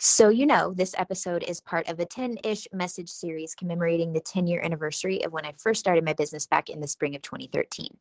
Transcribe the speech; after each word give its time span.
So, 0.00 0.28
you 0.28 0.46
know, 0.46 0.72
this 0.72 0.94
episode 0.96 1.42
is 1.42 1.60
part 1.60 1.88
of 1.88 1.98
a 1.98 2.06
10 2.06 2.38
ish 2.44 2.68
message 2.72 3.08
series 3.08 3.56
commemorating 3.56 4.12
the 4.12 4.20
10 4.20 4.46
year 4.46 4.60
anniversary 4.62 5.24
of 5.24 5.32
when 5.32 5.44
I 5.44 5.52
first 5.58 5.80
started 5.80 6.04
my 6.04 6.12
business 6.12 6.46
back 6.46 6.68
in 6.68 6.80
the 6.80 6.86
spring 6.86 7.16
of 7.16 7.22
2013. 7.22 7.96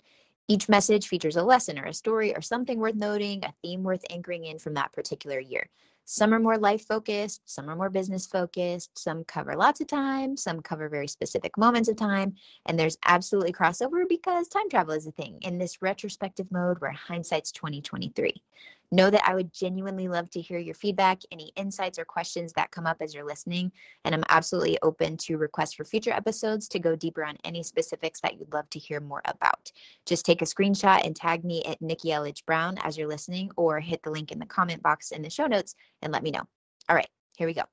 Each 0.47 0.69
message 0.69 1.07
features 1.07 1.37
a 1.37 1.43
lesson 1.43 1.79
or 1.79 1.85
a 1.85 1.93
story 1.93 2.35
or 2.35 2.41
something 2.41 2.77
worth 2.77 2.93
noting, 2.93 3.43
a 3.43 3.53
theme 3.63 3.81
worth 3.81 4.05
anchoring 4.11 4.45
in 4.45 4.59
from 4.59 4.75
that 4.75 4.93
particular 4.93 5.39
year. 5.39 5.69
Some 6.05 6.33
are 6.33 6.39
more 6.39 6.57
life 6.57 6.85
focused, 6.85 7.41
some 7.45 7.67
are 7.67 7.75
more 7.75 7.89
business 7.89 8.27
focused, 8.27 8.97
some 8.97 9.23
cover 9.23 9.55
lots 9.55 9.81
of 9.81 9.87
time, 9.87 10.37
some 10.37 10.61
cover 10.61 10.87
very 10.89 11.07
specific 11.07 11.57
moments 11.57 11.89
of 11.89 11.97
time, 11.97 12.35
and 12.67 12.79
there's 12.79 12.97
absolutely 13.05 13.51
crossover 13.51 14.07
because 14.07 14.47
time 14.47 14.69
travel 14.69 14.93
is 14.93 15.07
a 15.07 15.11
thing 15.11 15.39
in 15.41 15.57
this 15.57 15.81
retrospective 15.81 16.49
mode 16.51 16.79
where 16.79 16.91
hindsight's 16.91 17.51
2023. 17.51 18.41
Know 18.89 19.09
that 19.09 19.27
I 19.27 19.35
would 19.35 19.53
genuinely 19.53 20.07
love 20.07 20.29
to 20.29 20.41
hear 20.41 20.59
your 20.59 20.73
feedback, 20.73 21.19
any 21.29 21.51
insights 21.57 21.99
or 21.99 22.05
questions 22.05 22.53
that 22.53 22.71
come 22.71 22.87
up 22.87 22.97
as 23.01 23.13
you're 23.13 23.25
listening. 23.25 23.73
And 24.05 24.15
I'm 24.15 24.23
absolutely 24.29 24.77
open 24.81 25.17
to 25.17 25.37
requests 25.37 25.73
for 25.73 25.83
future 25.83 26.13
episodes 26.13 26.69
to 26.69 26.79
go 26.79 26.95
deeper 26.95 27.25
on 27.25 27.35
any 27.43 27.63
specifics 27.63 28.21
that 28.21 28.39
you'd 28.39 28.53
love 28.53 28.69
to 28.69 28.79
hear 28.79 29.01
more 29.01 29.21
about. 29.25 29.71
Just 30.05 30.25
take 30.25 30.41
a 30.41 30.45
screenshot 30.45 31.05
and 31.05 31.15
tag 31.15 31.43
me 31.43 31.63
at 31.65 31.81
Nikki 31.81 32.09
Elledge 32.09 32.45
Brown 32.45 32.77
as 32.77 32.97
you're 32.97 33.09
listening, 33.09 33.51
or 33.57 33.81
hit 33.81 34.03
the 34.03 34.11
link 34.11 34.31
in 34.31 34.39
the 34.39 34.45
comment 34.45 34.81
box 34.81 35.11
in 35.11 35.21
the 35.21 35.29
show 35.29 35.47
notes 35.47 35.75
and 36.01 36.13
let 36.13 36.23
me 36.23 36.31
know. 36.31 36.43
All 36.87 36.95
right, 36.95 37.09
here 37.37 37.47
we 37.47 37.53
go. 37.53 37.63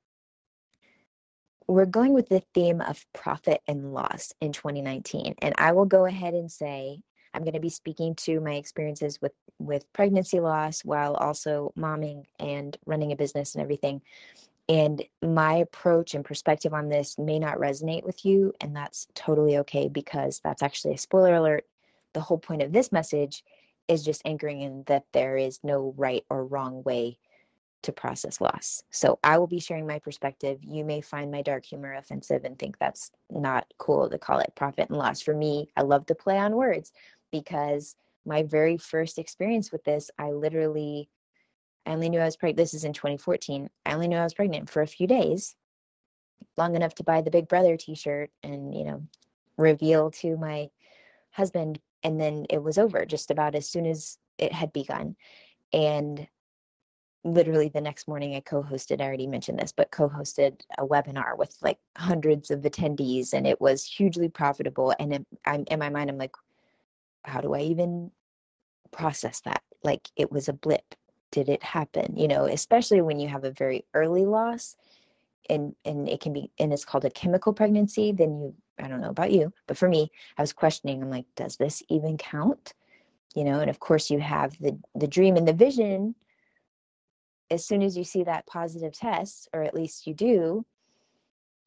We're 1.69 1.87
going 1.87 2.13
with 2.13 2.29
the 2.29 2.43
theme 2.53 2.81
of 2.81 3.07
profit 3.15 3.61
and 3.67 3.95
loss 3.95 4.33
in 4.41 4.53
2019. 4.53 5.37
And 5.41 5.55
I 5.57 5.73
will 5.73 5.87
go 5.87 6.05
ahead 6.05 6.35
and 6.35 6.51
say 6.51 7.01
I'm 7.35 7.43
going 7.43 7.55
to 7.55 7.61
be 7.61 7.69
speaking 7.69 8.15
to 8.17 8.41
my 8.41 8.55
experiences 8.55 9.21
with 9.21 9.33
with 9.59 9.91
pregnancy 9.93 10.41
loss 10.41 10.85
while 10.85 11.15
also 11.15 11.73
momming 11.79 12.25
and 12.39 12.77
running 12.87 13.13
a 13.13 13.17
business 13.17 13.55
and 13.55 13.63
everything. 13.63 14.03
And 14.69 15.05
my 15.23 15.57
approach 15.57 16.15
and 16.15 16.25
perspective 16.25 16.73
on 16.73 16.89
this 16.89 17.19
may 17.19 17.39
not 17.39 17.59
resonate 17.59 18.05
with 18.05 18.25
you, 18.25 18.53
and 18.61 18.75
that's 18.75 19.07
totally 19.15 19.59
okay 19.59 19.89
because 19.89 20.41
that's 20.43 20.63
actually 20.63 20.95
a 20.95 20.99
spoiler 20.99 21.35
alert. 21.35 21.67
The 22.15 22.21
whole 22.21 22.39
point 22.39 22.63
of 22.63 22.73
this 22.73 22.91
message 22.91 23.45
is 23.89 24.05
just 24.05 24.23
anchoring 24.25 24.63
in 24.63 24.85
that 24.87 25.05
there 25.13 25.37
is 25.37 25.61
no 25.63 25.93
right 25.97 26.25
or 26.31 26.47
wrong 26.47 26.83
way 26.83 27.19
to 27.83 27.93
process 27.93 28.41
loss. 28.41 28.83
So 28.91 29.19
I 29.23 29.37
will 29.37 29.47
be 29.47 29.61
sharing 29.61 29.87
my 29.87 29.99
perspective. 29.99 30.59
You 30.63 30.85
may 30.85 31.03
find 31.03 31.31
my 31.31 31.43
dark 31.43 31.67
humor 31.67 31.93
offensive 31.93 32.45
and 32.45 32.59
think 32.59 32.79
that's 32.79 33.11
not 33.31 33.67
cool 33.79 34.09
to 34.09 34.19
call 34.19 34.39
it 34.39 34.55
profit 34.55 34.89
and 34.89 34.97
loss. 34.97 35.21
For 35.21 35.35
me, 35.35 35.69
I 35.77 35.83
love 35.83 36.07
to 36.07 36.15
play 36.15 36.39
on 36.39 36.57
words 36.57 36.93
because 37.35 37.97
my 38.25 38.45
very 38.45 38.77
first 38.77 39.19
experience 39.19 39.73
with 39.73 39.83
this, 39.83 40.09
I 40.17 40.31
literally, 40.31 41.09
I 41.85 41.91
only 41.91 42.09
knew 42.09 42.21
I 42.21 42.25
was 42.25 42.37
pregnant. 42.37 42.59
This 42.59 42.75
is 42.75 42.85
in 42.85 42.93
2014. 42.93 43.69
I 43.85 43.93
only 43.93 44.07
knew 44.07 44.17
I 44.17 44.23
was 44.23 44.35
pregnant 44.35 44.71
for 44.71 44.83
a 44.83 44.87
few 44.87 45.09
days, 45.09 45.57
long 46.57 46.77
enough 46.77 46.95
to 46.97 47.05
buy 47.05 47.23
the 47.23 47.33
Big 47.33 47.49
Brother 47.49 47.77
T-shirt 47.77 48.31
and 48.45 48.73
you 48.73 48.85
know, 48.85 49.03
reveal 49.59 50.13
to 50.13 50.37
my 50.37 50.69
husband, 51.33 51.81
and 52.05 52.21
then 52.21 52.47
it 52.51 52.63
was 52.63 52.79
over 52.79 53.05
just 53.05 53.33
about 53.33 53.57
as 53.57 53.69
soon 53.69 53.85
as 53.85 54.17
it 54.39 54.53
had 54.53 54.73
begun, 54.73 55.17
and 55.73 56.29
literally 57.27 57.71
the 57.71 57.81
next 57.81 58.07
morning 58.07 58.37
i 58.37 58.41
co-hosted 58.41 59.01
i 59.01 59.05
already 59.05 59.27
mentioned 59.27 59.59
this 59.59 59.73
but 59.73 59.91
co-hosted 59.91 60.61
a 60.77 60.87
webinar 60.87 61.39
with 61.39 61.57
like 61.63 61.79
hundreds 61.97 62.51
of 62.51 62.61
attendees 62.61 63.33
and 63.33 63.47
it 63.47 63.59
was 63.63 63.83
hugely 63.83 64.29
profitable 64.29 64.95
and 64.99 65.15
in, 65.15 65.27
I'm, 65.47 65.65
in 65.71 65.79
my 65.79 65.89
mind 65.89 66.11
i'm 66.11 66.19
like 66.19 66.35
how 67.25 67.41
do 67.41 67.55
I 67.55 67.61
even 67.61 68.11
process 68.93 69.41
that? 69.41 69.63
Like 69.83 70.09
it 70.17 70.31
was 70.31 70.49
a 70.49 70.53
blip. 70.53 70.95
Did 71.31 71.49
it 71.49 71.63
happen? 71.63 72.17
You 72.17 72.29
know, 72.29 72.45
especially 72.45 73.01
when 73.01 73.19
you 73.19 73.29
have 73.29 73.45
a 73.45 73.51
very 73.51 73.85
early 73.95 74.25
loss 74.25 74.77
and 75.51 75.75
and 75.85 76.09
it 76.09 76.21
can 76.21 76.33
be 76.33 76.51
and 76.59 76.73
it's 76.73 76.85
called 76.85 77.05
a 77.05 77.11
chemical 77.11 77.53
pregnancy, 77.53 78.13
then 78.13 78.41
you 78.41 78.55
I 78.79 78.89
don't 78.89 79.01
know 79.01 79.11
about 79.11 79.31
you, 79.31 79.53
but 79.67 79.77
for 79.77 79.89
me, 79.89 80.11
I 80.37 80.43
was 80.43 80.53
questioning, 80.53 81.03
I'm 81.03 81.11
like, 81.11 81.27
does 81.37 81.57
this 81.57 81.83
even 81.89 82.19
count? 82.19 82.75
You 83.35 83.45
know, 83.45 83.61
and 83.61 83.71
of 83.71 83.81
course 83.81 84.11
you 84.11 84.21
have 84.21 84.59
the 84.59 84.79
the 84.95 85.09
dream 85.09 85.37
and 85.37 85.47
the 85.47 85.53
vision 85.53 86.15
as 87.51 87.65
soon 87.65 87.83
as 87.83 87.97
you 87.97 88.05
see 88.05 88.25
that 88.25 88.47
positive 88.47 88.93
test, 88.93 89.49
or 89.53 89.63
at 89.63 89.75
least 89.75 90.07
you 90.07 90.15
do, 90.15 90.65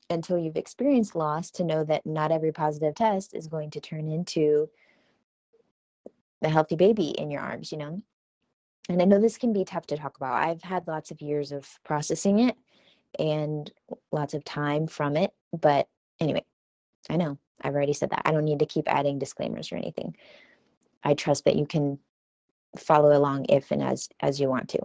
until 0.10 0.38
you've 0.38 0.58
experienced 0.58 1.16
loss 1.16 1.52
to 1.52 1.64
know 1.64 1.84
that 1.84 2.06
not 2.06 2.32
every 2.32 2.52
positive 2.52 2.96
test 2.96 3.34
is 3.34 3.48
going 3.48 3.70
to 3.72 3.80
turn 3.80 4.08
into 4.08 4.70
the 6.42 6.50
healthy 6.50 6.76
baby 6.76 7.10
in 7.10 7.32
your 7.32 7.42
arms, 7.42 7.72
you 7.72 7.78
know? 7.78 8.02
And 8.90 9.02
I 9.02 9.06
know 9.06 9.20
this 9.20 9.38
can 9.38 9.54
be 9.54 9.66
tough 9.66 9.88
to 9.88 9.98
talk 9.98 10.18
about. 10.18 10.42
I've 10.42 10.62
had 10.62 10.88
lots 10.88 11.12
of 11.12 11.22
years 11.22 11.52
of 11.52 11.68
processing 11.84 12.40
it 12.40 12.56
and 13.20 13.70
lots 14.12 14.34
of 14.34 14.44
time 14.44 14.88
from 14.88 15.18
it. 15.18 15.32
But 15.52 15.88
anyway, 16.20 16.46
I 17.10 17.18
know 17.18 17.38
I've 17.62 17.76
already 17.76 17.94
said 17.94 18.12
that. 18.12 18.22
I 18.26 18.32
don't 18.32 18.46
need 18.46 18.60
to 18.60 18.66
keep 18.66 18.88
adding 18.88 19.20
disclaimers 19.20 19.72
or 19.72 19.76
anything. 19.76 20.16
I 21.04 21.14
trust 21.14 21.46
that 21.46 21.56
you 21.56 21.66
can 21.66 22.00
follow 22.78 23.18
along 23.18 23.46
if 23.50 23.72
and 23.72 23.82
as 23.82 24.10
as 24.20 24.40
you 24.40 24.50
want 24.50 24.70
to. 24.70 24.80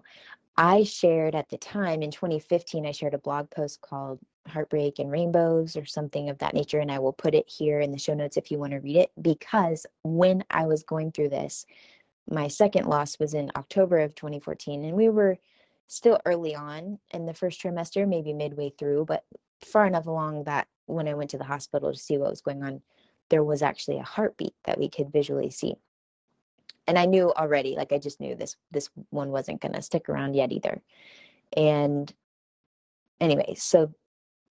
I 0.57 0.85
shared 0.85 1.35
at 1.35 1.49
the 1.49 1.59
time 1.59 2.03
in 2.03 2.11
2015, 2.11 2.87
I 2.87 2.93
shared 2.93 3.15
a 3.15 3.19
blog 3.19 3.51
post 3.51 3.81
called 3.81 4.21
Heartbreak 4.49 4.99
and 4.99 5.11
Rainbows 5.11 5.77
or 5.77 5.85
something 5.85 6.29
of 6.29 6.39
that 6.39 6.55
nature. 6.55 6.81
And 6.81 6.91
I 6.91 6.99
will 6.99 7.13
put 7.13 7.35
it 7.35 7.49
here 7.49 7.81
in 7.81 7.93
the 7.93 7.99
show 7.99 8.15
notes 8.15 8.37
if 8.37 8.51
you 8.51 8.59
want 8.59 8.73
to 8.73 8.81
read 8.81 8.97
it. 8.97 9.13
Because 9.21 9.87
when 10.03 10.45
I 10.51 10.67
was 10.67 10.83
going 10.83 11.13
through 11.13 11.31
this, 11.31 11.67
my 12.31 12.49
second 12.49 12.87
loss 12.87 13.19
was 13.19 13.35
in 13.35 13.51
October 13.57 13.99
of 13.99 14.15
2014. 14.15 14.85
And 14.85 14.97
we 14.97 15.09
were 15.09 15.39
still 15.89 16.21
early 16.25 16.55
on 16.55 16.99
in 17.11 17.27
the 17.27 17.35
first 17.35 17.63
trimester, 17.63 18.09
maybe 18.09 18.33
midway 18.33 18.73
through, 18.79 19.05
but 19.07 19.25
far 19.65 19.87
enough 19.87 20.07
along 20.07 20.45
that 20.45 20.67
when 20.87 21.09
I 21.09 21.15
went 21.15 21.31
to 21.31 21.39
the 21.39 21.45
hospital 21.45 21.93
to 21.93 21.99
see 21.99 22.19
what 22.19 22.31
was 22.31 22.41
going 22.41 22.63
on, 22.63 22.83
there 23.29 23.45
was 23.45 23.63
actually 23.63 23.99
a 23.99 24.05
heartbeat 24.05 24.55
that 24.65 24.79
we 24.79 24.89
could 24.89 25.13
visually 25.13 25.51
see 25.51 25.77
and 26.87 26.99
I 26.99 27.07
knew 27.07 27.33
already, 27.33 27.77
like 27.77 27.93
I 27.93 27.99
just 27.99 28.21
knew 28.21 28.35
this 28.35 28.57
this 28.71 28.91
one 29.11 29.31
wasn't 29.31 29.61
going 29.61 29.75
to 29.75 29.83
stick 29.83 30.09
around 30.09 30.35
yet 30.35 30.53
either. 30.53 30.81
And 31.57 32.13
anyway, 33.21 33.55
so 33.57 33.93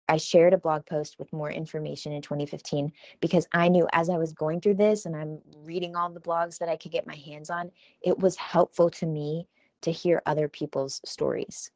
I 0.09 0.17
shared 0.17 0.53
a 0.53 0.57
blog 0.57 0.85
post 0.85 1.17
with 1.19 1.31
more 1.31 1.51
information 1.51 2.12
in 2.12 2.22
2015 2.22 2.91
because 3.22 3.47
I 3.53 3.69
knew 3.69 3.88
as 3.94 4.09
I 4.09 4.17
was 4.17 4.34
going 4.34 4.59
through 4.59 4.75
this 4.75 5.06
and 5.06 5.16
I'm 5.16 5.39
reading 5.63 5.95
all 5.95 6.09
the 6.09 6.19
blogs 6.19 6.57
that 6.59 6.69
I 6.69 6.75
could 6.75 6.91
get 6.91 7.07
my 7.07 7.16
hands 7.16 7.50
on, 7.50 7.72
it 8.01 8.19
was 8.19 8.35
helpful 8.35 8.90
to 8.91 9.06
me 9.06 9.47
to 9.81 9.91
hear 9.91 10.22
other 10.25 10.47
people's 10.47 11.01
stories. 11.06 11.72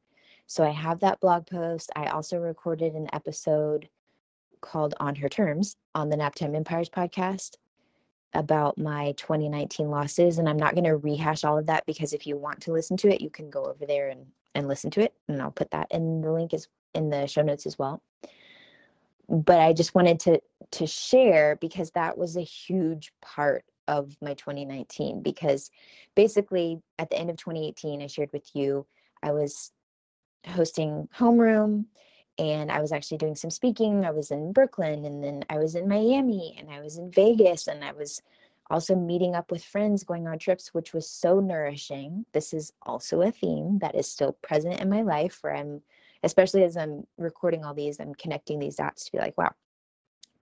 So 0.47 0.63
I 0.63 0.71
have 0.71 0.99
that 0.99 1.19
blog 1.21 1.47
post. 1.47 1.89
I 1.95 2.07
also 2.07 2.37
recorded 2.37 2.93
an 2.93 3.07
episode 3.13 3.89
called 4.61 4.95
On 4.99 5.15
Her 5.15 5.29
Terms 5.29 5.77
on 5.93 6.09
the 6.09 6.17
Naptime 6.17 6.55
Empires 6.55 6.89
podcast 6.89 7.55
about 8.35 8.77
my 8.77 9.13
2019 9.13 9.89
losses 9.89 10.37
and 10.37 10.49
i'm 10.49 10.57
not 10.57 10.75
going 10.75 10.83
to 10.83 10.97
rehash 10.97 11.43
all 11.43 11.57
of 11.57 11.65
that 11.65 11.85
because 11.85 12.11
if 12.11 12.27
you 12.27 12.35
want 12.35 12.59
to 12.61 12.73
listen 12.73 12.97
to 12.97 13.07
it 13.07 13.21
you 13.21 13.29
can 13.29 13.49
go 13.49 13.63
over 13.63 13.85
there 13.85 14.09
and, 14.09 14.25
and 14.55 14.67
listen 14.67 14.91
to 14.91 15.01
it 15.01 15.13
and 15.29 15.41
i'll 15.41 15.51
put 15.51 15.71
that 15.71 15.87
in 15.91 16.21
the 16.21 16.31
link 16.31 16.53
is 16.53 16.67
in 16.93 17.09
the 17.09 17.25
show 17.27 17.41
notes 17.41 17.65
as 17.65 17.79
well 17.79 18.01
but 19.29 19.59
i 19.59 19.73
just 19.73 19.95
wanted 19.95 20.19
to 20.19 20.39
to 20.71 20.87
share 20.87 21.57
because 21.61 21.91
that 21.91 22.17
was 22.17 22.35
a 22.35 22.41
huge 22.41 23.11
part 23.21 23.63
of 23.87 24.15
my 24.21 24.33
2019 24.33 25.21
because 25.21 25.69
basically 26.15 26.81
at 26.97 27.09
the 27.09 27.17
end 27.17 27.29
of 27.29 27.37
2018 27.37 28.01
i 28.01 28.07
shared 28.07 28.29
with 28.33 28.49
you 28.53 28.85
i 29.21 29.31
was 29.31 29.71
hosting 30.47 31.07
homeroom 31.17 31.85
and 32.37 32.71
I 32.71 32.81
was 32.81 32.91
actually 32.91 33.17
doing 33.17 33.35
some 33.35 33.49
speaking. 33.49 34.03
I 34.03 34.11
was 34.11 34.31
in 34.31 34.51
Brooklyn 34.51 35.05
and 35.05 35.23
then 35.23 35.45
I 35.49 35.57
was 35.57 35.75
in 35.75 35.87
Miami 35.87 36.55
and 36.59 36.69
I 36.69 36.81
was 36.81 36.97
in 36.97 37.11
Vegas 37.11 37.67
and 37.67 37.83
I 37.83 37.93
was 37.93 38.21
also 38.69 38.95
meeting 38.95 39.35
up 39.35 39.51
with 39.51 39.63
friends 39.63 40.03
going 40.03 40.27
on 40.27 40.37
trips, 40.39 40.73
which 40.73 40.93
was 40.93 41.09
so 41.09 41.39
nourishing. 41.39 42.25
This 42.33 42.53
is 42.53 42.73
also 42.81 43.21
a 43.21 43.31
theme 43.31 43.79
that 43.79 43.95
is 43.95 44.09
still 44.09 44.33
present 44.41 44.81
in 44.81 44.89
my 44.89 45.01
life 45.01 45.39
where 45.41 45.55
I'm, 45.55 45.81
especially 46.25 46.63
as 46.63 46.75
I'm 46.75 47.05
recording 47.17 47.63
all 47.63 47.75
these, 47.75 47.99
I'm 47.99 48.15
connecting 48.15 48.59
these 48.59 48.75
dots 48.75 49.05
to 49.05 49.11
be 49.11 49.19
like, 49.19 49.37
wow, 49.37 49.53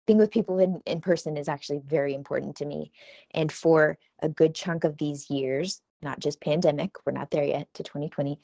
being 0.06 0.19
with 0.19 0.31
people 0.31 0.61
in, 0.61 0.81
in 0.87 1.00
person 1.00 1.37
is 1.37 1.49
actually 1.49 1.81
very 1.84 2.14
important 2.14 2.56
to 2.56 2.64
me. 2.64 2.93
And 3.32 3.50
for 3.50 3.99
a 4.20 4.29
good 4.29 4.55
chunk 4.55 4.84
of 4.84 4.96
these 4.96 5.29
years, 5.29 5.82
not 6.00 6.20
just 6.20 6.40
pandemic, 6.40 6.93
we're 7.05 7.12
not 7.12 7.32
there 7.32 7.44
yet 7.44 7.69
to 7.75 7.82
2020, 7.82 8.38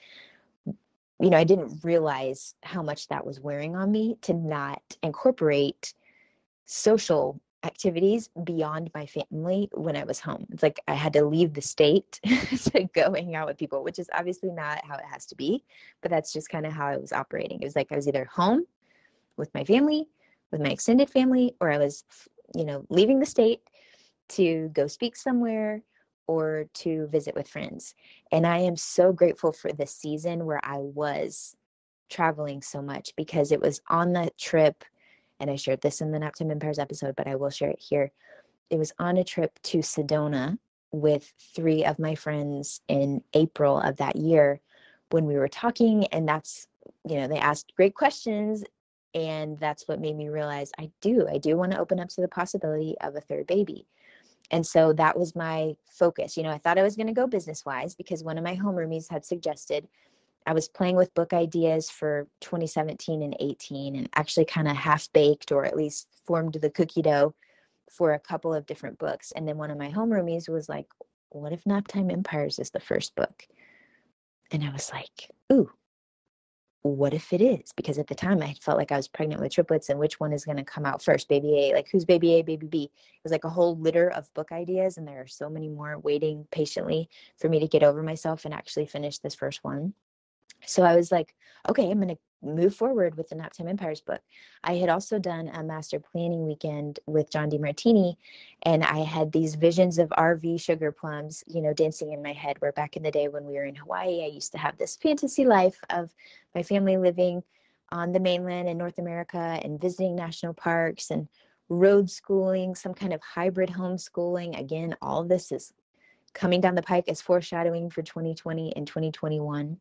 you 1.20 1.31
know, 1.31 1.37
I 1.37 1.44
didn't 1.44 1.85
realize 1.85 2.55
how 2.62 2.82
much 2.82 3.08
that 3.08 3.25
was 3.25 3.40
wearing 3.40 3.76
on 3.76 3.90
me 3.90 4.17
to 4.23 4.35
not 4.35 4.82
incorporate 5.02 5.94
social 6.67 7.40
activities 7.64 8.31
beyond 8.44 8.90
my 8.94 9.06
family 9.06 9.69
when 9.72 9.96
I 9.96 10.05
was 10.05 10.20
home. 10.20 10.46
It's 10.50 10.62
like 10.62 10.81
I 10.87 10.94
had 10.94 11.12
to 11.14 11.25
leave 11.25 11.55
the 11.55 11.62
state 11.62 12.20
to 12.25 12.88
go 12.94 13.12
hang 13.12 13.34
out 13.34 13.49
with 13.49 13.58
people, 13.58 13.82
which 13.82 13.99
is 13.99 14.08
obviously 14.14 14.50
not 14.50 14.84
how 14.84 14.94
it 14.96 15.05
has 15.10 15.26
to 15.26 15.34
be, 15.34 15.64
but 16.00 16.10
that's 16.10 16.32
just 16.32 16.49
kind 16.49 16.66
of 16.66 16.72
how 16.72 16.87
I 16.87 16.96
was 16.96 17.12
operating. 17.12 17.60
It 17.60 17.64
was 17.64 17.76
like 17.76 17.90
I 17.90 17.96
was 17.96 18.06
either 18.06 18.25
home 18.26 18.64
with 19.37 19.52
my 19.55 19.64
family, 19.64 20.08
with 20.50 20.60
my 20.60 20.69
extended 20.69 21.10
family, 21.10 21.55
or 21.60 21.70
I 21.70 21.78
was, 21.78 22.05
you 22.55 22.64
know, 22.64 22.84
leaving 22.90 23.19
the 23.19 23.26
state 23.26 23.61
to 24.31 24.70
go 24.72 24.87
speak 24.87 25.16
somewhere 25.16 25.82
or 26.26 26.66
to 26.75 27.08
visit 27.08 27.34
with 27.34 27.49
friends. 27.49 27.94
And 28.31 28.46
I 28.46 28.58
am 28.58 28.76
so 28.76 29.12
grateful 29.12 29.52
for 29.52 29.72
the 29.72 29.87
season 29.87 30.44
where 30.44 30.61
I 30.62 30.78
was 30.78 31.56
traveling 32.11 32.62
so 32.62 32.82
much 32.82 33.14
because 33.16 33.50
it 33.50 33.61
was 33.61 33.81
on 33.88 34.12
that 34.12 34.37
trip, 34.38 34.84
and 35.40 35.50
I 35.50 35.56
shared 35.56 35.81
this 35.81 36.00
in 36.00 36.12
the 36.12 36.19
Naptime 36.19 36.50
Empires 36.50 36.79
episode, 36.79 37.17
but 37.17 37.26
I 37.26 37.37
will 37.37 37.50
share 37.50 37.70
it 37.70 37.81
here. 37.81 38.11
It 38.70 38.79
was 38.79 38.93
on 38.99 39.17
a 39.17 39.25
trip 39.25 39.58
to 39.64 39.79
Sedona 39.79 40.58
with 40.90 41.32
three 41.55 41.85
of 41.85 41.99
my 41.99 42.14
friends 42.14 42.81
in 42.88 43.23
April 43.35 43.81
of 43.81 43.96
that 43.99 44.17
year 44.17 44.61
when 45.11 45.26
we 45.26 45.37
were 45.37 45.49
talking, 45.49 46.06
and 46.08 46.29
that's 46.29 46.67
you 47.08 47.17
know 47.17 47.29
they 47.29 47.38
asked 47.38 47.73
great 47.76 47.94
questions 47.94 48.64
and 49.14 49.58
that's 49.58 49.88
what 49.88 50.00
made 50.00 50.17
me 50.17 50.29
realize 50.29 50.70
i 50.79 50.90
do 51.00 51.26
i 51.29 51.38
do 51.38 51.56
want 51.56 51.73
to 51.73 51.79
open 51.79 52.00
up 52.00 52.08
to 52.08 52.20
the 52.20 52.29
possibility 52.29 52.94
of 53.00 53.17
a 53.17 53.20
third 53.20 53.46
baby 53.46 53.87
and 54.50 54.67
so 54.67 54.93
that 54.93 55.19
was 55.19 55.35
my 55.35 55.75
focus 55.87 56.37
you 56.37 56.43
know 56.43 56.50
i 56.50 56.58
thought 56.58 56.79
i 56.79 56.82
was 56.82 56.96
going 56.96 57.06
to 57.06 57.12
go 57.12 57.26
business 57.26 57.64
wise 57.64 57.94
because 57.94 58.23
one 58.23 58.38
of 58.38 58.44
my 58.44 58.56
homeroomies 58.56 59.11
had 59.11 59.25
suggested 59.25 59.87
i 60.48 60.52
was 60.52 60.68
playing 60.68 60.96
with 60.96 61.14
book 61.14 61.32
ideas 61.32 61.90
for 61.90 62.26
2017 62.40 63.22
and 63.22 63.36
18 63.38 63.94
and 63.94 64.08
actually 64.14 64.44
kind 64.44 64.66
of 64.66 64.76
half 64.76 65.12
baked 65.12 65.52
or 65.52 65.64
at 65.64 65.76
least 65.76 66.08
formed 66.26 66.54
the 66.54 66.70
cookie 66.70 67.02
dough 67.02 67.34
for 67.90 68.12
a 68.12 68.18
couple 68.18 68.52
of 68.52 68.66
different 68.66 68.98
books 68.98 69.32
and 69.36 69.46
then 69.46 69.56
one 69.56 69.70
of 69.70 69.78
my 69.78 69.90
homeroomies 69.90 70.48
was 70.48 70.68
like 70.68 70.86
what 71.30 71.52
if 71.52 71.62
naptime 71.64 72.12
empires 72.12 72.58
is 72.58 72.70
the 72.70 72.80
first 72.80 73.14
book 73.14 73.46
and 74.50 74.64
i 74.64 74.72
was 74.72 74.90
like 74.92 75.30
ooh 75.52 75.70
what 76.82 77.14
if 77.14 77.32
it 77.32 77.40
is? 77.40 77.72
Because 77.76 77.98
at 77.98 78.06
the 78.06 78.14
time 78.14 78.42
I 78.42 78.54
felt 78.54 78.78
like 78.78 78.92
I 78.92 78.96
was 78.96 79.08
pregnant 79.08 79.40
with 79.40 79.52
triplets 79.52 79.88
and 79.88 79.98
which 79.98 80.20
one 80.20 80.32
is 80.32 80.44
going 80.44 80.56
to 80.58 80.64
come 80.64 80.86
out 80.86 81.02
first? 81.02 81.28
Baby 81.28 81.70
A, 81.70 81.74
like 81.74 81.88
who's 81.90 82.04
baby 82.04 82.34
A, 82.34 82.42
baby 82.42 82.66
B? 82.66 82.84
It 82.84 83.20
was 83.24 83.32
like 83.32 83.44
a 83.44 83.50
whole 83.50 83.76
litter 83.76 84.08
of 84.10 84.32
book 84.34 84.52
ideas, 84.52 84.96
and 84.96 85.06
there 85.06 85.20
are 85.20 85.26
so 85.26 85.50
many 85.50 85.68
more 85.68 85.98
waiting 85.98 86.46
patiently 86.50 87.08
for 87.36 87.48
me 87.48 87.60
to 87.60 87.68
get 87.68 87.82
over 87.82 88.02
myself 88.02 88.44
and 88.44 88.54
actually 88.54 88.86
finish 88.86 89.18
this 89.18 89.34
first 89.34 89.64
one. 89.64 89.94
So 90.66 90.82
I 90.82 90.96
was 90.96 91.10
like, 91.10 91.34
okay, 91.69 91.90
I'm 91.90 92.00
going 92.00 92.14
to 92.14 92.19
move 92.43 92.75
forward 92.75 93.16
with 93.16 93.28
the 93.28 93.34
Naptime 93.34 93.69
Empires 93.69 94.00
book. 94.00 94.20
I 94.62 94.76
had 94.76 94.88
also 94.88 95.19
done 95.19 95.49
a 95.49 95.62
master 95.62 95.99
planning 95.99 96.46
weekend 96.46 97.00
with 97.06 97.31
John 97.31 97.50
Demartini, 97.50 98.16
and 98.62 98.84
I 98.84 98.99
had 98.99 99.32
these 99.32 99.55
visions 99.55 99.99
of 99.99 100.08
RV 100.10 100.60
sugar 100.60 100.93
plums, 100.93 101.43
you 101.46 101.60
know, 101.60 101.72
dancing 101.72 102.12
in 102.12 102.22
my 102.22 102.32
head. 102.32 102.56
Where 102.60 102.72
back 102.72 102.96
in 102.96 103.02
the 103.02 103.10
day 103.10 103.28
when 103.28 103.44
we 103.44 103.55
were 103.55 103.64
in 103.64 103.75
Hawaii, 103.75 104.22
I 104.22 104.28
used 104.28 104.52
to 104.52 104.58
have 104.58 104.78
this 104.78 104.96
fantasy 104.96 105.44
life 105.44 105.81
of 105.90 106.14
my 106.55 106.62
family 106.62 106.96
living 106.96 107.43
on 107.90 108.12
the 108.12 108.20
mainland 108.20 108.69
in 108.69 108.78
North 108.78 108.99
America 108.99 109.58
and 109.62 109.81
visiting 109.81 110.14
national 110.14 110.54
parks 110.54 111.11
and 111.11 111.28
road 111.69 112.11
schooling, 112.11 112.75
some 112.75 112.94
kind 112.94 113.12
of 113.12 113.20
hybrid 113.20 113.70
homeschooling. 113.70 114.58
Again, 114.58 114.94
all 115.02 115.25
this 115.25 115.50
is 115.52 115.72
coming 116.34 116.61
down 116.61 116.75
the 116.75 116.82
pike 116.82 117.08
as 117.08 117.20
foreshadowing 117.20 117.90
for 117.90 118.02
2020 118.02 118.76
and 118.76 118.87
2021 118.87 119.78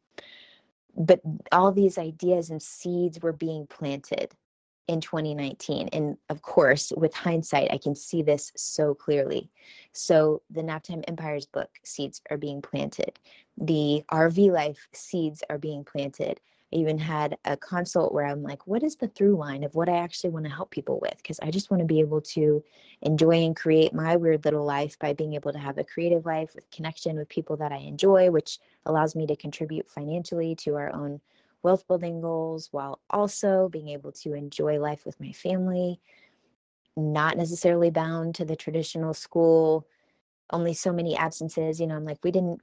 but 0.97 1.21
all 1.51 1.71
these 1.71 1.97
ideas 1.97 2.49
and 2.49 2.61
seeds 2.61 3.21
were 3.21 3.33
being 3.33 3.67
planted 3.67 4.33
in 4.87 5.01
2019 5.01 5.89
and 5.91 6.17
of 6.29 6.41
course 6.41 6.93
with 6.95 7.13
hindsight 7.13 7.69
i 7.71 7.77
can 7.77 7.93
see 7.93 8.21
this 8.21 8.51
so 8.55 8.93
clearly. 8.95 9.49
So 9.91 10.41
the 10.49 10.61
naptime 10.61 11.03
empires 11.07 11.45
book 11.45 11.69
seeds 11.83 12.21
are 12.29 12.37
being 12.37 12.61
planted. 12.61 13.19
The 13.57 14.03
rv 14.11 14.51
life 14.51 14.87
seeds 14.93 15.43
are 15.49 15.57
being 15.57 15.83
planted 15.83 16.39
even 16.71 16.97
had 16.97 17.37
a 17.45 17.55
consult 17.55 18.13
where 18.13 18.25
I'm 18.25 18.43
like, 18.43 18.67
what 18.67 18.83
is 18.83 18.97
the 18.97 19.07
through 19.07 19.37
line 19.37 19.63
of 19.63 19.73
what 19.75 19.87
I 19.87 19.97
actually 19.97 20.31
want 20.31 20.45
to 20.45 20.51
help 20.51 20.69
people 20.69 20.99
with? 21.01 21.15
Because 21.17 21.39
I 21.39 21.49
just 21.49 21.71
want 21.71 21.79
to 21.79 21.85
be 21.85 22.01
able 22.01 22.21
to 22.21 22.63
enjoy 23.01 23.45
and 23.45 23.55
create 23.55 23.93
my 23.93 24.17
weird 24.17 24.43
little 24.43 24.65
life 24.65 24.99
by 24.99 25.13
being 25.13 25.33
able 25.33 25.53
to 25.53 25.59
have 25.59 25.77
a 25.77 25.83
creative 25.83 26.25
life 26.25 26.53
with 26.53 26.69
connection 26.69 27.17
with 27.17 27.29
people 27.29 27.55
that 27.57 27.71
I 27.71 27.77
enjoy, 27.77 28.31
which 28.31 28.59
allows 28.85 29.15
me 29.15 29.25
to 29.27 29.35
contribute 29.35 29.89
financially 29.89 30.55
to 30.55 30.75
our 30.75 30.93
own 30.93 31.21
wealth 31.63 31.87
building 31.87 32.21
goals 32.21 32.67
while 32.71 32.99
also 33.09 33.69
being 33.69 33.89
able 33.89 34.11
to 34.11 34.33
enjoy 34.33 34.79
life 34.79 35.05
with 35.05 35.19
my 35.21 35.31
family, 35.31 36.01
not 36.97 37.37
necessarily 37.37 37.91
bound 37.91 38.35
to 38.35 38.45
the 38.45 38.55
traditional 38.55 39.13
school, 39.13 39.87
only 40.51 40.73
so 40.73 40.91
many 40.91 41.15
absences. 41.15 41.79
You 41.79 41.87
know, 41.87 41.95
I'm 41.95 42.05
like, 42.05 42.19
we 42.23 42.31
didn't 42.31 42.61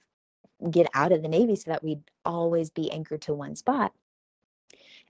get 0.71 0.89
out 0.95 1.13
of 1.13 1.23
the 1.23 1.29
Navy 1.29 1.57
so 1.57 1.71
that 1.71 1.83
we'd 1.83 2.03
always 2.25 2.71
be 2.71 2.91
anchored 2.91 3.23
to 3.23 3.35
one 3.35 3.57
spot. 3.57 3.93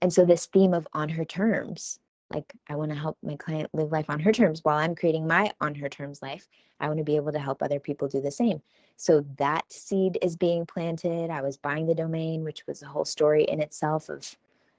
And 0.02 0.12
so, 0.12 0.24
this 0.24 0.46
theme 0.46 0.74
of 0.74 0.86
on 0.92 1.08
her 1.10 1.24
terms, 1.24 1.98
like 2.32 2.52
I 2.68 2.76
want 2.76 2.90
to 2.90 2.98
help 2.98 3.16
my 3.22 3.36
client 3.36 3.70
live 3.72 3.92
life 3.92 4.10
on 4.10 4.20
her 4.20 4.32
terms 4.32 4.60
while 4.62 4.78
I'm 4.78 4.94
creating 4.94 5.26
my 5.26 5.52
on 5.60 5.74
her 5.76 5.88
terms 5.88 6.20
life, 6.22 6.48
I 6.80 6.88
want 6.88 6.98
to 6.98 7.04
be 7.04 7.16
able 7.16 7.32
to 7.32 7.38
help 7.38 7.62
other 7.62 7.80
people 7.80 8.08
do 8.08 8.20
the 8.20 8.30
same. 8.30 8.60
So, 8.96 9.24
that 9.38 9.70
seed 9.72 10.18
is 10.22 10.36
being 10.36 10.66
planted. 10.66 11.30
I 11.30 11.42
was 11.42 11.56
buying 11.56 11.86
the 11.86 11.94
domain, 11.94 12.44
which 12.44 12.66
was 12.66 12.82
a 12.82 12.86
whole 12.86 13.04
story 13.04 13.44
in 13.44 13.60
itself 13.60 14.08
of 14.08 14.36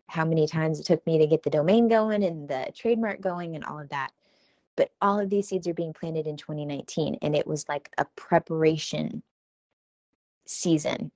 how 0.08 0.26
many 0.26 0.48
times 0.48 0.80
it 0.80 0.86
took 0.86 1.06
me 1.06 1.18
to 1.18 1.28
get 1.28 1.44
the 1.44 1.50
domain 1.50 1.88
going 1.88 2.24
and 2.24 2.48
the 2.48 2.72
trademark 2.76 3.22
going 3.22 3.56
and 3.56 3.66
all 3.66 3.80
of 3.80 3.90
that. 3.90 4.12
But 4.76 4.92
all 5.02 5.20
of 5.20 5.30
these 5.30 5.48
seeds 5.48 5.68
are 5.68 5.74
being 5.74 5.94
planted 5.94 6.28
in 6.28 6.38
2019. 6.38 7.18
And 7.22 7.36
it 7.36 7.48
was 7.48 7.68
like 7.70 7.90
a 7.98 8.06
preparation 8.16 9.24
season 10.46 11.12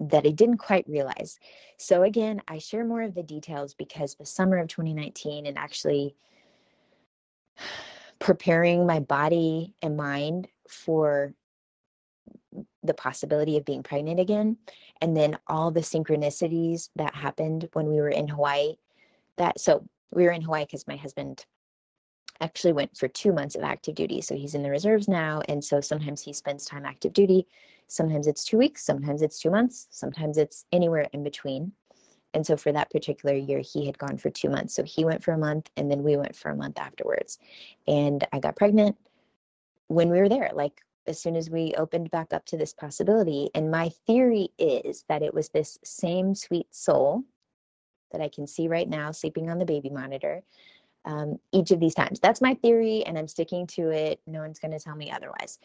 that 0.00 0.26
I 0.26 0.30
didn't 0.30 0.58
quite 0.58 0.88
realize. 0.88 1.38
So, 1.78 2.02
again, 2.02 2.42
I 2.48 2.58
share 2.58 2.84
more 2.84 3.02
of 3.02 3.14
the 3.14 3.22
details 3.22 3.74
because 3.74 4.14
the 4.14 4.26
summer 4.26 4.58
of 4.58 4.68
2019 4.68 5.46
and 5.46 5.58
actually 5.58 6.16
preparing 8.18 8.86
my 8.86 9.00
body 9.00 9.74
and 9.82 9.96
mind 9.96 10.48
for 10.68 11.34
the 12.82 12.94
possibility 12.94 13.56
of 13.56 13.64
being 13.64 13.82
pregnant 13.82 14.20
again, 14.20 14.56
and 15.00 15.16
then 15.16 15.38
all 15.46 15.70
the 15.70 15.80
synchronicities 15.80 16.90
that 16.96 17.14
happened 17.14 17.68
when 17.72 17.86
we 17.86 17.96
were 17.96 18.08
in 18.08 18.28
Hawaii. 18.28 18.76
That 19.38 19.58
so 19.58 19.88
we 20.12 20.24
were 20.24 20.30
in 20.30 20.42
Hawaii 20.42 20.64
because 20.64 20.86
my 20.86 20.96
husband 20.96 21.46
actually 22.42 22.72
went 22.72 22.96
for 22.96 23.08
two 23.08 23.32
months 23.32 23.54
of 23.54 23.62
active 23.62 23.94
duty. 23.94 24.20
So 24.20 24.34
he's 24.34 24.54
in 24.54 24.62
the 24.62 24.70
reserves 24.70 25.08
now. 25.08 25.40
And 25.48 25.64
so 25.64 25.80
sometimes 25.80 26.20
he 26.20 26.32
spends 26.32 26.66
time 26.66 26.84
active 26.84 27.12
duty. 27.12 27.46
Sometimes 27.86 28.26
it's 28.26 28.44
two 28.44 28.58
weeks, 28.58 28.84
sometimes 28.84 29.22
it's 29.22 29.38
two 29.38 29.50
months, 29.50 29.86
sometimes 29.90 30.38
it's 30.38 30.64
anywhere 30.72 31.06
in 31.12 31.22
between. 31.22 31.72
And 32.34 32.46
so 32.46 32.56
for 32.56 32.72
that 32.72 32.90
particular 32.90 33.34
year, 33.34 33.60
he 33.60 33.86
had 33.86 33.98
gone 33.98 34.16
for 34.16 34.30
two 34.30 34.48
months. 34.48 34.74
So 34.74 34.82
he 34.82 35.04
went 35.04 35.22
for 35.22 35.32
a 35.32 35.38
month 35.38 35.70
and 35.76 35.90
then 35.90 36.02
we 36.02 36.16
went 36.16 36.34
for 36.34 36.50
a 36.50 36.56
month 36.56 36.78
afterwards. 36.78 37.38
And 37.86 38.26
I 38.32 38.38
got 38.38 38.56
pregnant 38.56 38.96
when 39.88 40.08
we 40.08 40.18
were 40.18 40.30
there, 40.30 40.50
like 40.54 40.80
as 41.06 41.20
soon 41.20 41.36
as 41.36 41.50
we 41.50 41.74
opened 41.76 42.10
back 42.10 42.32
up 42.32 42.46
to 42.46 42.56
this 42.56 42.72
possibility. 42.72 43.50
And 43.54 43.70
my 43.70 43.90
theory 44.06 44.48
is 44.58 45.04
that 45.08 45.22
it 45.22 45.34
was 45.34 45.50
this 45.50 45.78
same 45.84 46.34
sweet 46.34 46.74
soul 46.74 47.24
that 48.12 48.22
I 48.22 48.28
can 48.28 48.46
see 48.46 48.68
right 48.68 48.88
now 48.88 49.10
sleeping 49.10 49.50
on 49.50 49.58
the 49.58 49.64
baby 49.64 49.90
monitor 49.90 50.42
um, 51.04 51.38
each 51.52 51.70
of 51.70 51.80
these 51.80 51.94
times. 51.94 52.20
That's 52.20 52.40
my 52.40 52.54
theory, 52.54 53.04
and 53.04 53.18
I'm 53.18 53.28
sticking 53.28 53.66
to 53.68 53.90
it. 53.90 54.20
No 54.26 54.40
one's 54.40 54.58
going 54.58 54.72
to 54.72 54.80
tell 54.80 54.96
me 54.96 55.10
otherwise. 55.10 55.58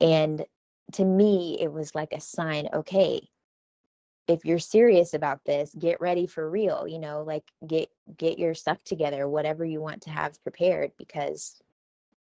And 0.00 0.44
to 0.92 1.04
me, 1.04 1.58
it 1.60 1.72
was 1.72 1.94
like 1.94 2.12
a 2.12 2.20
sign 2.20 2.68
okay, 2.72 3.28
if 4.28 4.44
you're 4.44 4.58
serious 4.58 5.14
about 5.14 5.44
this, 5.44 5.74
get 5.78 6.00
ready 6.00 6.26
for 6.26 6.48
real, 6.48 6.86
you 6.88 6.98
know, 6.98 7.22
like 7.22 7.44
get 7.66 7.88
get 8.16 8.38
your 8.38 8.54
stuff 8.54 8.82
together, 8.84 9.28
whatever 9.28 9.64
you 9.64 9.80
want 9.80 10.02
to 10.02 10.10
have 10.10 10.42
prepared 10.42 10.92
because 10.98 11.60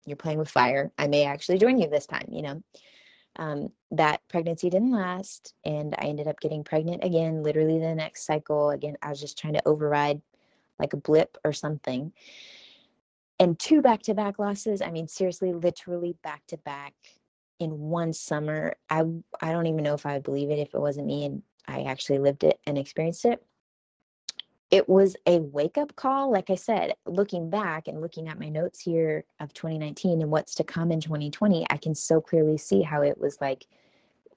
you're 0.04 0.16
playing 0.16 0.38
with 0.38 0.50
fire. 0.50 0.92
I 0.98 1.08
may 1.08 1.24
actually 1.24 1.58
join 1.58 1.78
you 1.78 1.88
this 1.88 2.06
time, 2.06 2.28
you 2.30 2.42
know. 2.42 2.62
Um, 3.38 3.68
that 3.90 4.22
pregnancy 4.28 4.70
didn't 4.70 4.92
last 4.92 5.52
and 5.64 5.94
I 5.98 6.06
ended 6.06 6.26
up 6.26 6.40
getting 6.40 6.64
pregnant 6.64 7.04
again, 7.04 7.42
literally 7.42 7.78
the 7.78 7.94
next 7.94 8.24
cycle. 8.24 8.70
Again, 8.70 8.96
I 9.02 9.10
was 9.10 9.20
just 9.20 9.38
trying 9.38 9.52
to 9.54 9.68
override 9.68 10.22
like 10.78 10.92
a 10.92 10.98
blip 10.98 11.36
or 11.44 11.52
something. 11.52 12.12
And 13.38 13.58
two 13.58 13.82
back 13.82 14.02
to 14.02 14.14
back 14.14 14.38
losses. 14.38 14.80
I 14.80 14.90
mean, 14.90 15.08
seriously, 15.08 15.52
literally 15.52 16.16
back 16.22 16.46
to 16.48 16.56
back 16.56 16.94
in 17.58 17.78
one 17.78 18.12
summer. 18.12 18.76
I 18.90 19.04
I 19.40 19.52
don't 19.52 19.66
even 19.66 19.82
know 19.82 19.94
if 19.94 20.06
I 20.06 20.14
would 20.14 20.22
believe 20.22 20.50
it 20.50 20.58
if 20.58 20.74
it 20.74 20.80
wasn't 20.80 21.06
me 21.06 21.24
and 21.24 21.42
I 21.66 21.82
actually 21.82 22.18
lived 22.18 22.44
it 22.44 22.60
and 22.66 22.78
experienced 22.78 23.24
it. 23.24 23.44
It 24.70 24.88
was 24.88 25.16
a 25.26 25.38
wake 25.38 25.78
up 25.78 25.94
call. 25.94 26.30
Like 26.30 26.50
I 26.50 26.56
said, 26.56 26.94
looking 27.06 27.50
back 27.50 27.86
and 27.86 28.00
looking 28.00 28.28
at 28.28 28.38
my 28.38 28.48
notes 28.48 28.80
here 28.80 29.24
of 29.38 29.52
2019 29.52 30.22
and 30.22 30.30
what's 30.30 30.56
to 30.56 30.64
come 30.64 30.90
in 30.90 31.00
2020, 31.00 31.66
I 31.70 31.76
can 31.76 31.94
so 31.94 32.20
clearly 32.20 32.58
see 32.58 32.82
how 32.82 33.02
it 33.02 33.18
was 33.18 33.38
like 33.40 33.66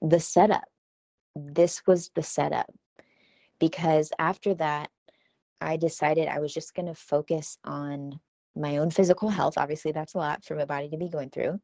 the 0.00 0.20
setup. 0.20 0.64
This 1.34 1.84
was 1.86 2.10
the 2.14 2.22
setup. 2.22 2.72
Because 3.58 4.12
after 4.18 4.54
that, 4.54 4.90
I 5.60 5.76
decided 5.76 6.28
I 6.28 6.40
was 6.40 6.52
just 6.52 6.74
going 6.74 6.86
to 6.86 6.94
focus 6.94 7.58
on 7.64 8.18
my 8.56 8.78
own 8.78 8.90
physical 8.90 9.28
health. 9.28 9.54
Obviously, 9.56 9.92
that's 9.92 10.14
a 10.14 10.18
lot 10.18 10.44
for 10.44 10.54
my 10.54 10.64
body 10.64 10.88
to 10.88 10.96
be 10.96 11.08
going 11.08 11.30
through. 11.30 11.60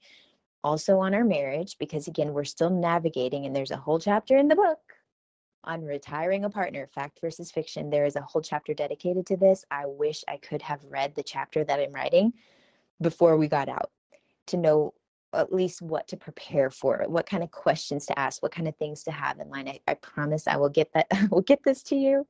Also, 0.63 0.99
on 0.99 1.15
our 1.15 1.25
marriage, 1.25 1.77
because 1.79 2.09
again, 2.09 2.33
we're 2.33 2.45
still 2.45 2.71
navigating, 2.71 3.47
and 3.47 3.55
there's 3.55 3.71
a 3.71 3.77
whole 3.77 3.99
chapter 3.99 4.37
in 4.37 4.49
the 4.49 4.57
book 4.57 4.79
on 5.65 5.85
retiring 5.85 6.45
a 6.45 6.51
partner, 6.51 6.89
fact 6.95 7.21
versus 7.21 7.51
fiction. 7.51 7.91
There 7.91 8.05
is 8.05 8.17
a 8.17 8.23
whole 8.23 8.43
chapter 8.43 8.73
dedicated 8.73 9.27
to 9.27 9.37
this. 9.37 9.65
I 9.71 9.87
wish 9.87 10.25
I 10.29 10.37
could 10.37 10.63
have 10.63 10.85
read 10.85 11.15
the 11.15 11.23
chapter 11.23 11.65
that 11.65 11.81
I'm 11.81 11.93
writing 11.93 12.33
before 13.01 13.37
we 13.37 13.49
got 13.49 13.69
out 13.69 13.91
to 14.49 14.57
know 14.57 14.95
at 15.33 15.53
least 15.53 15.83
what 15.83 16.09
to 16.09 16.17
prepare 16.17 16.71
for, 16.71 17.05
what 17.09 17.29
kind 17.29 17.43
of 17.43 17.51
questions 17.51 18.07
to 18.07 18.19
ask, 18.19 18.43
what 18.43 18.53
kind 18.53 18.69
of 18.69 18.77
things 18.77 19.03
to 19.05 19.11
have 19.11 19.39
in 19.39 19.51
line. 19.51 19.69
I, 19.69 19.81
I 19.89 19.95
promise 19.95 20.47
I 20.47 20.57
will 20.57 20.69
get 20.69 20.93
that, 20.95 21.07
I 21.13 21.27
will 21.31 21.43
get 21.43 21.63
this 21.65 21.83
to 21.85 21.97
you 21.97 22.27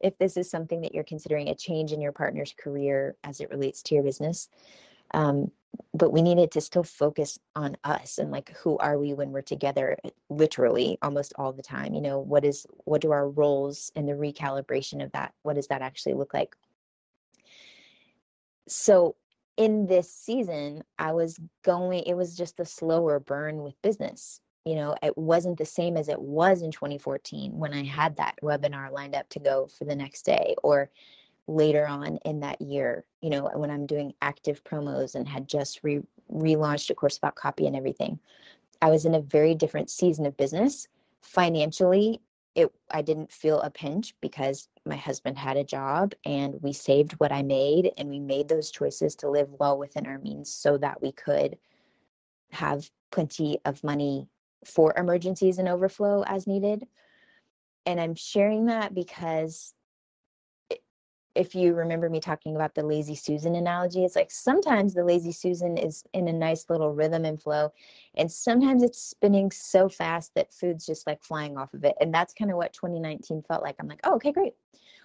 if 0.00 0.16
this 0.18 0.36
is 0.36 0.50
something 0.50 0.80
that 0.82 0.94
you're 0.94 1.04
considering 1.04 1.48
a 1.48 1.54
change 1.54 1.92
in 1.92 2.00
your 2.00 2.12
partner's 2.12 2.54
career 2.58 3.16
as 3.24 3.40
it 3.40 3.50
relates 3.50 3.82
to 3.84 3.94
your 3.94 4.04
business. 4.04 4.48
Um, 5.12 5.50
but 5.94 6.12
we 6.12 6.22
needed 6.22 6.50
to 6.52 6.60
still 6.60 6.82
focus 6.82 7.38
on 7.54 7.76
us 7.84 8.18
and 8.18 8.30
like 8.30 8.56
who 8.56 8.78
are 8.78 8.98
we 8.98 9.14
when 9.14 9.30
we're 9.30 9.42
together 9.42 9.98
literally 10.30 10.98
almost 11.02 11.32
all 11.36 11.52
the 11.52 11.62
time 11.62 11.94
you 11.94 12.00
know 12.00 12.18
what 12.18 12.44
is 12.44 12.66
what 12.84 13.00
do 13.00 13.12
our 13.12 13.28
roles 13.28 13.90
and 13.94 14.08
the 14.08 14.12
recalibration 14.12 15.04
of 15.04 15.12
that 15.12 15.32
what 15.42 15.54
does 15.54 15.68
that 15.68 15.82
actually 15.82 16.14
look 16.14 16.32
like 16.32 16.56
so 18.68 19.16
in 19.56 19.86
this 19.86 20.12
season 20.12 20.82
i 20.98 21.12
was 21.12 21.38
going 21.64 22.02
it 22.04 22.14
was 22.14 22.36
just 22.36 22.60
a 22.60 22.64
slower 22.64 23.20
burn 23.20 23.62
with 23.62 23.80
business 23.82 24.40
you 24.66 24.74
know 24.74 24.94
it 25.02 25.16
wasn't 25.16 25.56
the 25.56 25.64
same 25.64 25.96
as 25.96 26.08
it 26.08 26.20
was 26.20 26.60
in 26.60 26.70
2014 26.70 27.52
when 27.56 27.72
i 27.72 27.82
had 27.82 28.16
that 28.16 28.34
webinar 28.42 28.90
lined 28.90 29.14
up 29.14 29.28
to 29.30 29.38
go 29.38 29.66
for 29.66 29.84
the 29.86 29.96
next 29.96 30.26
day 30.26 30.54
or 30.62 30.90
later 31.48 31.86
on 31.86 32.18
in 32.24 32.40
that 32.40 32.60
year, 32.60 33.04
you 33.20 33.30
know, 33.30 33.50
when 33.54 33.70
I'm 33.70 33.86
doing 33.86 34.14
active 34.20 34.64
promos 34.64 35.14
and 35.14 35.28
had 35.28 35.48
just 35.48 35.80
re- 35.82 36.02
relaunched 36.32 36.90
a 36.90 36.94
course 36.94 37.18
about 37.18 37.36
copy 37.36 37.66
and 37.66 37.76
everything. 37.76 38.18
I 38.82 38.90
was 38.90 39.04
in 39.04 39.14
a 39.14 39.20
very 39.20 39.54
different 39.54 39.90
season 39.90 40.26
of 40.26 40.36
business. 40.36 40.88
Financially, 41.22 42.20
it 42.54 42.72
I 42.90 43.02
didn't 43.02 43.32
feel 43.32 43.60
a 43.60 43.70
pinch 43.70 44.14
because 44.20 44.68
my 44.84 44.96
husband 44.96 45.38
had 45.38 45.56
a 45.56 45.64
job 45.64 46.14
and 46.24 46.60
we 46.62 46.72
saved 46.72 47.12
what 47.14 47.32
I 47.32 47.42
made 47.42 47.92
and 47.98 48.08
we 48.08 48.18
made 48.18 48.48
those 48.48 48.70
choices 48.70 49.14
to 49.16 49.30
live 49.30 49.48
well 49.58 49.78
within 49.78 50.06
our 50.06 50.18
means 50.18 50.52
so 50.52 50.78
that 50.78 51.02
we 51.02 51.12
could 51.12 51.58
have 52.52 52.90
plenty 53.10 53.58
of 53.64 53.84
money 53.84 54.26
for 54.66 54.94
emergencies 54.96 55.58
and 55.58 55.68
overflow 55.68 56.22
as 56.26 56.46
needed. 56.46 56.86
And 57.86 58.00
I'm 58.00 58.14
sharing 58.14 58.66
that 58.66 58.94
because 58.94 59.74
if 61.36 61.54
you 61.54 61.74
remember 61.74 62.08
me 62.08 62.18
talking 62.18 62.56
about 62.56 62.74
the 62.74 62.82
lazy 62.82 63.14
Susan 63.14 63.54
analogy, 63.54 64.04
it's 64.04 64.16
like 64.16 64.30
sometimes 64.30 64.94
the 64.94 65.04
lazy 65.04 65.32
Susan 65.32 65.76
is 65.76 66.02
in 66.14 66.28
a 66.28 66.32
nice 66.32 66.68
little 66.70 66.92
rhythm 66.92 67.24
and 67.24 67.40
flow, 67.40 67.72
and 68.14 68.32
sometimes 68.32 68.82
it's 68.82 69.00
spinning 69.00 69.50
so 69.50 69.88
fast 69.88 70.34
that 70.34 70.52
food's 70.52 70.86
just 70.86 71.06
like 71.06 71.22
flying 71.22 71.58
off 71.58 71.74
of 71.74 71.84
it. 71.84 71.94
And 72.00 72.12
that's 72.12 72.32
kind 72.32 72.50
of 72.50 72.56
what 72.56 72.72
2019 72.72 73.42
felt 73.42 73.62
like. 73.62 73.76
I'm 73.78 73.86
like, 73.86 74.00
oh, 74.04 74.14
okay, 74.14 74.32
great. 74.32 74.54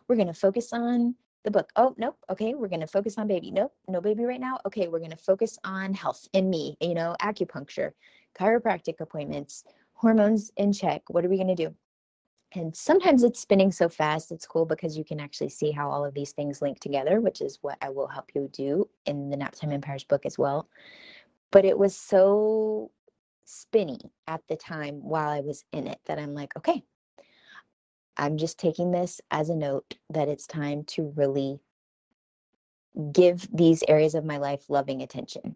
We're 0.08 0.16
going 0.16 0.28
to 0.28 0.34
focus 0.34 0.72
on 0.74 1.16
the 1.44 1.52
book. 1.52 1.72
Oh, 1.76 1.94
nope. 1.98 2.18
Okay, 2.30 2.54
we're 2.54 2.70
going 2.70 2.82
to 2.82 2.88
focus 2.88 3.18
on 3.18 3.28
baby. 3.28 3.52
Nope, 3.52 3.74
no 3.88 4.00
baby 4.00 4.24
right 4.24 4.40
now. 4.40 4.60
Okay, 4.66 4.88
we're 4.88 5.00
going 5.00 5.12
to 5.12 5.18
focus 5.18 5.60
on 5.64 5.94
health 5.94 6.28
and 6.34 6.50
me, 6.50 6.78
you 6.80 6.94
know, 6.94 7.16
acupuncture, 7.22 7.92
chiropractic 8.40 9.00
appointments, 9.00 9.64
hormones 9.94 10.52
in 10.58 10.74
check. 10.74 11.04
What 11.08 11.26
are 11.26 11.30
we 11.30 11.38
going 11.38 11.56
to 11.56 11.56
do? 11.56 11.76
and 12.54 12.76
sometimes 12.76 13.24
it's 13.24 13.40
spinning 13.40 13.72
so 13.72 13.88
fast 13.88 14.32
it's 14.32 14.46
cool 14.46 14.66
because 14.66 14.98
you 14.98 15.04
can 15.04 15.20
actually 15.20 15.50
see 15.50 15.72
how 15.72 15.90
all 15.90 16.04
of 16.04 16.14
these 16.14 16.32
things 16.32 16.62
link 16.62 16.80
together 16.80 17.22
which 17.22 17.42
is 17.42 17.60
what 17.62 17.78
i 17.82 17.90
will 17.90 18.08
help 18.08 18.32
you 18.36 18.50
do 18.52 18.88
in 19.06 19.30
the 19.30 19.38
naptime 19.38 19.74
empires 19.74 20.04
book 20.04 20.26
as 20.26 20.38
well 20.38 20.68
but 21.52 21.66
it 21.66 21.78
was 21.78 21.96
so 21.96 22.92
spinny 23.46 24.00
at 24.28 24.42
the 24.48 24.56
time 24.56 24.96
while 25.02 25.30
i 25.30 25.40
was 25.40 25.64
in 25.72 25.88
it 25.88 26.00
that 26.06 26.20
i'm 26.20 26.34
like 26.34 26.56
okay 26.58 26.84
i'm 28.18 28.38
just 28.38 28.60
taking 28.60 28.92
this 28.92 29.22
as 29.32 29.50
a 29.50 29.56
note 29.56 29.96
that 30.10 30.28
it's 30.28 30.48
time 30.48 30.84
to 30.84 31.14
really 31.16 31.60
give 33.14 33.48
these 33.54 33.84
areas 33.88 34.16
of 34.16 34.26
my 34.26 34.38
life 34.38 34.70
loving 34.70 35.02
attention 35.02 35.56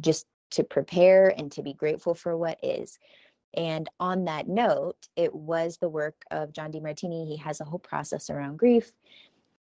just 0.00 0.26
to 0.50 0.64
prepare 0.64 1.28
and 1.28 1.52
to 1.52 1.62
be 1.62 1.72
grateful 1.72 2.14
for 2.14 2.36
what 2.36 2.58
is 2.62 2.98
and 3.54 3.88
on 3.98 4.24
that 4.24 4.48
note, 4.48 5.08
it 5.16 5.34
was 5.34 5.76
the 5.76 5.88
work 5.88 6.22
of 6.30 6.52
John 6.52 6.70
Demartini. 6.70 7.26
He 7.26 7.36
has 7.38 7.60
a 7.60 7.64
whole 7.64 7.78
process 7.78 8.30
around 8.30 8.58
grief 8.58 8.92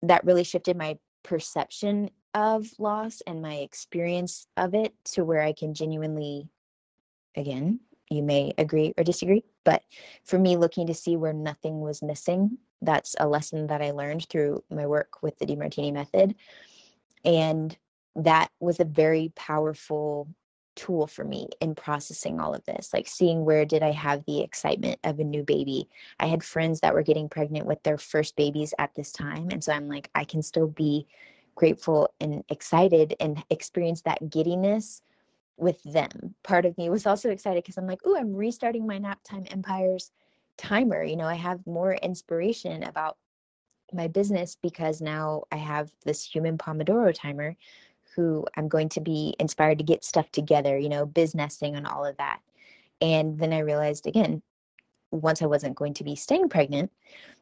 that 0.02 0.24
really 0.24 0.44
shifted 0.44 0.76
my 0.76 0.98
perception 1.22 2.10
of 2.34 2.66
loss 2.78 3.22
and 3.26 3.40
my 3.40 3.56
experience 3.56 4.46
of 4.56 4.74
it 4.74 4.92
to 5.04 5.24
where 5.24 5.42
I 5.42 5.52
can 5.52 5.74
genuinely, 5.74 6.48
again, 7.36 7.80
you 8.10 8.22
may 8.22 8.52
agree 8.58 8.92
or 8.98 9.04
disagree, 9.04 9.44
but 9.64 9.82
for 10.24 10.38
me, 10.38 10.56
looking 10.56 10.86
to 10.88 10.94
see 10.94 11.16
where 11.16 11.32
nothing 11.32 11.80
was 11.80 12.02
missing, 12.02 12.58
that's 12.82 13.14
a 13.20 13.28
lesson 13.28 13.68
that 13.68 13.80
I 13.80 13.92
learned 13.92 14.28
through 14.28 14.64
my 14.70 14.86
work 14.86 15.22
with 15.22 15.38
the 15.38 15.46
Demartini 15.46 15.92
method. 15.92 16.34
And 17.24 17.76
that 18.16 18.50
was 18.60 18.80
a 18.80 18.84
very 18.84 19.32
powerful 19.34 20.28
tool 20.74 21.06
for 21.06 21.24
me 21.24 21.48
in 21.60 21.74
processing 21.74 22.40
all 22.40 22.54
of 22.54 22.64
this 22.64 22.92
like 22.92 23.06
seeing 23.06 23.44
where 23.44 23.64
did 23.64 23.82
i 23.82 23.90
have 23.90 24.24
the 24.24 24.40
excitement 24.40 24.98
of 25.04 25.18
a 25.18 25.24
new 25.24 25.42
baby. 25.42 25.88
I 26.18 26.26
had 26.26 26.42
friends 26.42 26.80
that 26.80 26.94
were 26.94 27.02
getting 27.02 27.28
pregnant 27.28 27.66
with 27.66 27.82
their 27.82 27.98
first 27.98 28.36
babies 28.36 28.72
at 28.78 28.94
this 28.94 29.12
time 29.12 29.48
and 29.50 29.62
so 29.62 29.72
i'm 29.72 29.88
like 29.88 30.10
i 30.14 30.24
can 30.24 30.42
still 30.42 30.68
be 30.68 31.06
grateful 31.54 32.08
and 32.20 32.42
excited 32.48 33.14
and 33.20 33.44
experience 33.50 34.02
that 34.02 34.30
giddiness 34.30 35.02
with 35.58 35.82
them. 35.82 36.34
Part 36.42 36.64
of 36.64 36.76
me 36.78 36.88
was 36.88 37.06
also 37.06 37.30
excited 37.30 37.62
because 37.62 37.76
i'm 37.76 37.86
like 37.86 38.00
oh 38.04 38.16
i'm 38.16 38.34
restarting 38.34 38.86
my 38.86 38.98
nap 38.98 39.20
time 39.24 39.44
empires 39.50 40.10
timer. 40.56 41.02
You 41.02 41.16
know 41.16 41.26
i 41.26 41.34
have 41.34 41.66
more 41.66 41.94
inspiration 41.94 42.82
about 42.82 43.18
my 43.92 44.08
business 44.08 44.56
because 44.62 45.02
now 45.02 45.42
i 45.52 45.56
have 45.56 45.90
this 46.04 46.24
human 46.24 46.56
pomodoro 46.56 47.12
timer 47.14 47.56
who 48.14 48.46
I'm 48.56 48.68
going 48.68 48.88
to 48.90 49.00
be 49.00 49.34
inspired 49.38 49.78
to 49.78 49.84
get 49.84 50.04
stuff 50.04 50.30
together, 50.30 50.78
you 50.78 50.88
know, 50.88 51.06
businessing 51.06 51.76
and 51.76 51.86
all 51.86 52.04
of 52.04 52.16
that. 52.18 52.40
And 53.00 53.38
then 53.38 53.52
I 53.52 53.60
realized 53.60 54.06
again, 54.06 54.42
once 55.10 55.42
I 55.42 55.46
wasn't 55.46 55.76
going 55.76 55.94
to 55.94 56.04
be 56.04 56.16
staying 56.16 56.48
pregnant, 56.48 56.90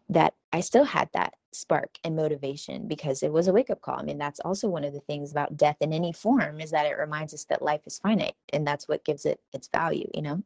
that 0.09 0.35
I 0.53 0.61
still 0.61 0.85
had 0.85 1.09
that 1.13 1.35
spark 1.53 1.91
and 2.05 2.17
motivation 2.17 2.89
because 2.89 3.23
it 3.23 3.33
was 3.33 3.47
a 3.47 3.53
wake 3.53 3.71
up 3.71 3.81
call. 3.81 3.99
I 3.99 4.03
mean, 4.03 4.19
that's 4.19 4.41
also 4.41 4.69
one 4.69 4.85
of 4.85 4.93
the 4.93 5.01
things 5.01 5.31
about 5.31 5.57
death 5.57 5.77
in 5.81 5.93
any 5.93 6.13
form 6.13 6.61
is 6.61 6.73
that 6.73 6.87
it 6.87 6.99
reminds 6.99 7.33
us 7.33 7.45
that 7.45 7.63
life 7.63 7.83
is 7.87 7.99
finite 7.99 8.35
and 8.53 8.67
that's 8.67 8.89
what 8.89 9.05
gives 9.05 9.25
it 9.25 9.41
its 9.53 9.69
value, 9.69 10.09
you 10.15 10.23
know? 10.23 10.43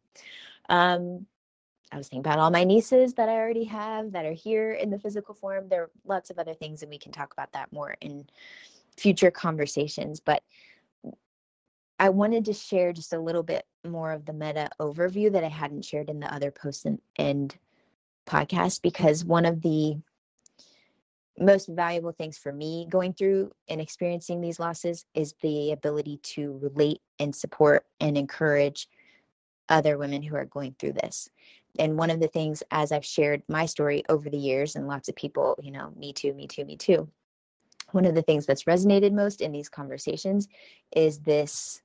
Um, 0.69 1.27
I 1.93 1.97
was 1.97 2.09
thinking 2.09 2.21
about 2.27 2.41
all 2.41 2.51
my 2.51 2.65
nieces 2.65 3.15
that 3.15 3.29
I 3.29 3.37
already 3.37 3.65
have 3.65 4.13
that 4.13 4.25
are 4.25 4.33
here 4.33 4.73
in 4.73 4.91
the 4.91 4.99
physical 4.99 5.35
form. 5.35 5.69
There 5.69 5.83
are 5.83 5.91
lots 6.05 6.29
of 6.29 6.39
other 6.39 6.55
things, 6.55 6.83
and 6.83 6.91
we 6.91 6.99
can 6.99 7.13
talk 7.13 7.33
about 7.33 7.53
that 7.53 7.73
more 7.73 7.97
in 8.01 8.27
future 8.97 9.31
conversations. 9.31 10.21
But 10.21 10.43
I 11.99 12.09
wanted 12.09 12.45
to 12.47 12.53
share 12.53 12.93
just 12.93 13.13
a 13.13 13.21
little 13.21 13.43
bit 13.43 13.65
more 13.85 14.13
of 14.13 14.27
the 14.27 14.33
meta 14.33 14.69
overview 14.81 15.33
that 15.33 15.45
I 15.45 15.49
hadn't 15.49 15.85
shared 15.85 16.11
in 16.11 16.21
the 16.21 16.33
other 16.33 16.51
posts 16.51 16.85
and, 16.85 17.01
and 17.17 17.57
podcast 18.27 18.83
because 18.83 19.25
one 19.25 19.45
of 19.45 19.63
the 19.63 19.97
most 21.39 21.69
valuable 21.69 22.13
things 22.13 22.39
for 22.39 22.53
me 22.53 22.87
going 22.89 23.13
through 23.13 23.53
and 23.69 23.81
experiencing 23.81 24.41
these 24.41 24.61
losses 24.61 25.05
is 25.15 25.35
the 25.43 25.73
ability 25.73 26.19
to 26.23 26.59
relate 26.63 27.01
and 27.19 27.35
support 27.35 27.85
and 28.01 28.17
encourage 28.17 28.89
other 29.69 29.99
women 29.99 30.23
who 30.23 30.37
are 30.37 30.45
going 30.45 30.75
through 30.79 30.93
this. 30.93 31.29
And 31.79 31.99
one 31.99 32.11
of 32.11 32.21
the 32.21 32.29
things, 32.29 32.63
as 32.71 32.93
I've 32.93 33.05
shared 33.05 33.43
my 33.49 33.67
story 33.67 34.05
over 34.09 34.31
the 34.31 34.39
years, 34.39 34.77
and 34.77 34.87
lots 34.87 35.09
of 35.09 35.17
people, 35.17 35.59
you 35.61 35.73
know, 35.73 35.93
me 35.97 36.13
too, 36.13 36.33
me 36.33 36.47
too, 36.47 36.65
me 36.65 36.77
too, 36.77 37.09
one 37.95 38.05
of 38.05 38.15
the 38.15 38.23
things 38.23 38.47
that's 38.47 38.65
resonated 38.65 39.13
most 39.13 39.41
in 39.41 39.53
these 39.53 39.69
conversations 39.69 40.49
is 40.95 41.21
this 41.21 41.81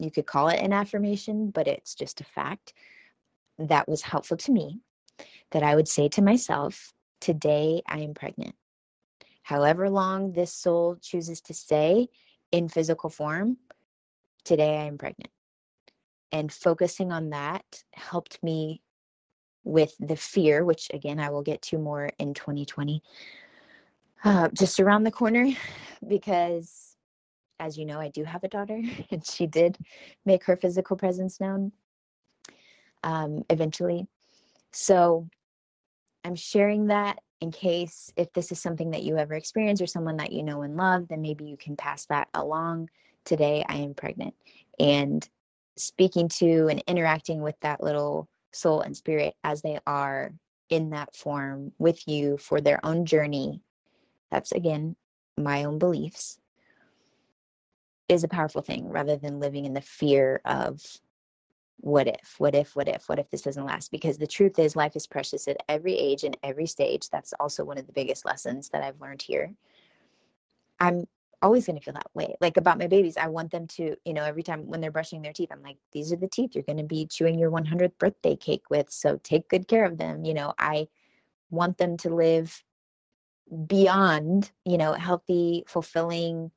you 0.00 0.10
could 0.10 0.26
call 0.26 0.48
it 0.48 0.60
an 0.60 0.72
affirmation, 0.72 1.50
but 1.50 1.68
it's 1.68 1.94
just 1.94 2.20
a 2.20 2.24
fact 2.24 2.72
that 3.58 3.88
was 3.88 4.02
helpful 4.02 4.36
to 4.38 4.50
me 4.50 4.80
that 5.52 5.62
I 5.62 5.76
would 5.76 5.86
say 5.86 6.08
to 6.08 6.22
myself, 6.22 6.92
Today 7.20 7.80
I 7.86 8.00
am 8.00 8.12
pregnant. 8.12 8.54
However 9.42 9.88
long 9.88 10.32
this 10.32 10.52
soul 10.52 10.96
chooses 11.00 11.40
to 11.42 11.54
stay 11.54 12.08
in 12.50 12.68
physical 12.68 13.08
form, 13.08 13.56
today 14.44 14.78
I 14.78 14.84
am 14.84 14.98
pregnant. 14.98 15.30
And 16.32 16.52
focusing 16.52 17.12
on 17.12 17.30
that 17.30 17.64
helped 17.92 18.42
me 18.42 18.82
with 19.62 19.94
the 19.98 20.16
fear, 20.16 20.64
which 20.64 20.90
again 20.92 21.18
I 21.18 21.30
will 21.30 21.42
get 21.42 21.62
to 21.62 21.78
more 21.78 22.10
in 22.18 22.34
2020, 22.34 23.02
uh, 24.24 24.48
just 24.48 24.80
around 24.80 25.04
the 25.04 25.10
corner 25.10 25.50
because 26.08 26.96
as 27.60 27.78
you 27.78 27.84
know 27.84 28.00
i 28.00 28.08
do 28.08 28.24
have 28.24 28.42
a 28.42 28.48
daughter 28.48 28.80
and 29.10 29.24
she 29.24 29.46
did 29.46 29.78
make 30.24 30.44
her 30.44 30.56
physical 30.56 30.96
presence 30.96 31.40
known 31.40 31.70
um, 33.04 33.44
eventually. 33.50 34.06
So 34.72 35.28
i'm 36.24 36.34
sharing 36.34 36.86
that 36.86 37.18
in 37.40 37.50
case 37.52 38.10
if 38.16 38.32
this 38.32 38.50
is 38.50 38.60
something 38.60 38.90
that 38.92 39.02
you 39.02 39.18
ever 39.18 39.34
experience 39.34 39.82
or 39.82 39.86
someone 39.86 40.16
that 40.16 40.32
you 40.32 40.42
know 40.42 40.62
and 40.62 40.76
love 40.76 41.06
then 41.08 41.20
maybe 41.20 41.44
you 41.44 41.56
can 41.56 41.76
pass 41.76 42.06
that 42.06 42.28
along. 42.34 42.88
Today 43.24 43.64
i 43.68 43.76
am 43.76 43.94
pregnant 43.94 44.34
and 44.78 45.28
speaking 45.76 46.28
to 46.28 46.68
and 46.68 46.82
interacting 46.86 47.42
with 47.42 47.56
that 47.60 47.82
little 47.82 48.28
soul 48.52 48.80
and 48.80 48.96
spirit 48.96 49.34
as 49.44 49.60
they 49.62 49.78
are 49.86 50.32
in 50.70 50.90
that 50.90 51.14
form 51.14 51.72
with 51.78 52.06
you 52.08 52.38
for 52.38 52.60
their 52.60 52.84
own 52.84 53.04
journey 53.04 53.60
that's 54.34 54.50
again 54.52 54.96
my 55.38 55.64
own 55.64 55.78
beliefs, 55.78 56.38
is 58.08 58.24
a 58.24 58.28
powerful 58.28 58.62
thing 58.62 58.88
rather 58.88 59.16
than 59.16 59.40
living 59.40 59.64
in 59.64 59.74
the 59.74 59.80
fear 59.80 60.40
of 60.44 60.82
what 61.78 62.06
if, 62.06 62.34
what 62.38 62.54
if, 62.54 62.76
what 62.76 62.88
if, 62.88 63.08
what 63.08 63.18
if 63.18 63.30
this 63.30 63.42
doesn't 63.42 63.64
last? 63.64 63.90
Because 63.90 64.18
the 64.18 64.26
truth 64.26 64.58
is, 64.58 64.76
life 64.76 64.96
is 64.96 65.06
precious 65.06 65.48
at 65.48 65.62
every 65.68 65.94
age 65.94 66.24
and 66.24 66.36
every 66.42 66.66
stage. 66.66 67.08
That's 67.10 67.32
also 67.40 67.64
one 67.64 67.78
of 67.78 67.86
the 67.86 67.92
biggest 67.92 68.24
lessons 68.24 68.68
that 68.70 68.82
I've 68.82 69.00
learned 69.00 69.22
here. 69.22 69.52
I'm 70.80 71.06
always 71.42 71.66
going 71.66 71.78
to 71.78 71.84
feel 71.84 71.94
that 71.94 72.10
way. 72.14 72.34
Like 72.40 72.56
about 72.56 72.78
my 72.78 72.86
babies, 72.86 73.16
I 73.16 73.28
want 73.28 73.50
them 73.50 73.66
to, 73.68 73.96
you 74.04 74.14
know, 74.14 74.24
every 74.24 74.42
time 74.42 74.66
when 74.66 74.80
they're 74.80 74.90
brushing 74.90 75.22
their 75.22 75.32
teeth, 75.32 75.50
I'm 75.52 75.62
like, 75.62 75.76
these 75.92 76.12
are 76.12 76.16
the 76.16 76.28
teeth 76.28 76.54
you're 76.54 76.64
going 76.64 76.78
to 76.78 76.84
be 76.84 77.06
chewing 77.06 77.38
your 77.38 77.50
100th 77.50 77.98
birthday 77.98 78.36
cake 78.36 78.64
with. 78.70 78.90
So 78.90 79.20
take 79.22 79.48
good 79.48 79.68
care 79.68 79.84
of 79.84 79.98
them. 79.98 80.24
You 80.24 80.34
know, 80.34 80.54
I 80.58 80.88
want 81.50 81.78
them 81.78 81.96
to 81.98 82.14
live 82.14 82.62
beyond, 83.66 84.50
you 84.64 84.78
know, 84.78 84.92
healthy, 84.92 85.64
fulfilling, 85.66 86.50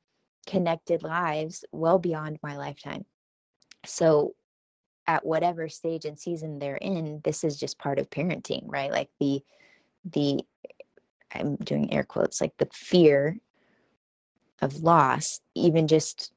connected 0.46 1.02
lives 1.02 1.64
well 1.72 1.98
beyond 1.98 2.38
my 2.42 2.56
lifetime. 2.56 3.04
So 3.84 4.34
at 5.06 5.24
whatever 5.24 5.68
stage 5.68 6.04
and 6.04 6.18
season 6.18 6.58
they're 6.58 6.76
in, 6.76 7.20
this 7.24 7.44
is 7.44 7.58
just 7.58 7.78
part 7.78 7.98
of 7.98 8.10
parenting, 8.10 8.62
right? 8.66 8.90
Like 8.90 9.10
the 9.20 9.42
the 10.04 10.40
I'm 11.32 11.56
doing 11.56 11.92
air 11.92 12.04
quotes, 12.04 12.40
like 12.40 12.56
the 12.58 12.68
fear 12.72 13.38
of 14.60 14.82
loss, 14.82 15.40
even 15.54 15.86
just 15.86 16.32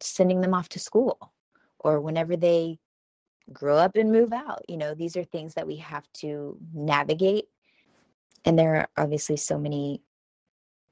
sending 0.00 0.40
them 0.40 0.54
off 0.54 0.68
to 0.70 0.78
school 0.78 1.32
or 1.78 2.00
whenever 2.00 2.36
they 2.36 2.78
grow 3.52 3.76
up 3.76 3.96
and 3.96 4.10
move 4.10 4.32
out. 4.32 4.62
You 4.68 4.76
know, 4.76 4.94
these 4.94 5.16
are 5.16 5.24
things 5.24 5.54
that 5.54 5.66
we 5.66 5.76
have 5.76 6.04
to 6.14 6.56
navigate. 6.72 7.44
And 8.44 8.58
there 8.58 8.76
are 8.76 8.88
obviously 8.96 9.36
so 9.36 9.58
many 9.58 10.02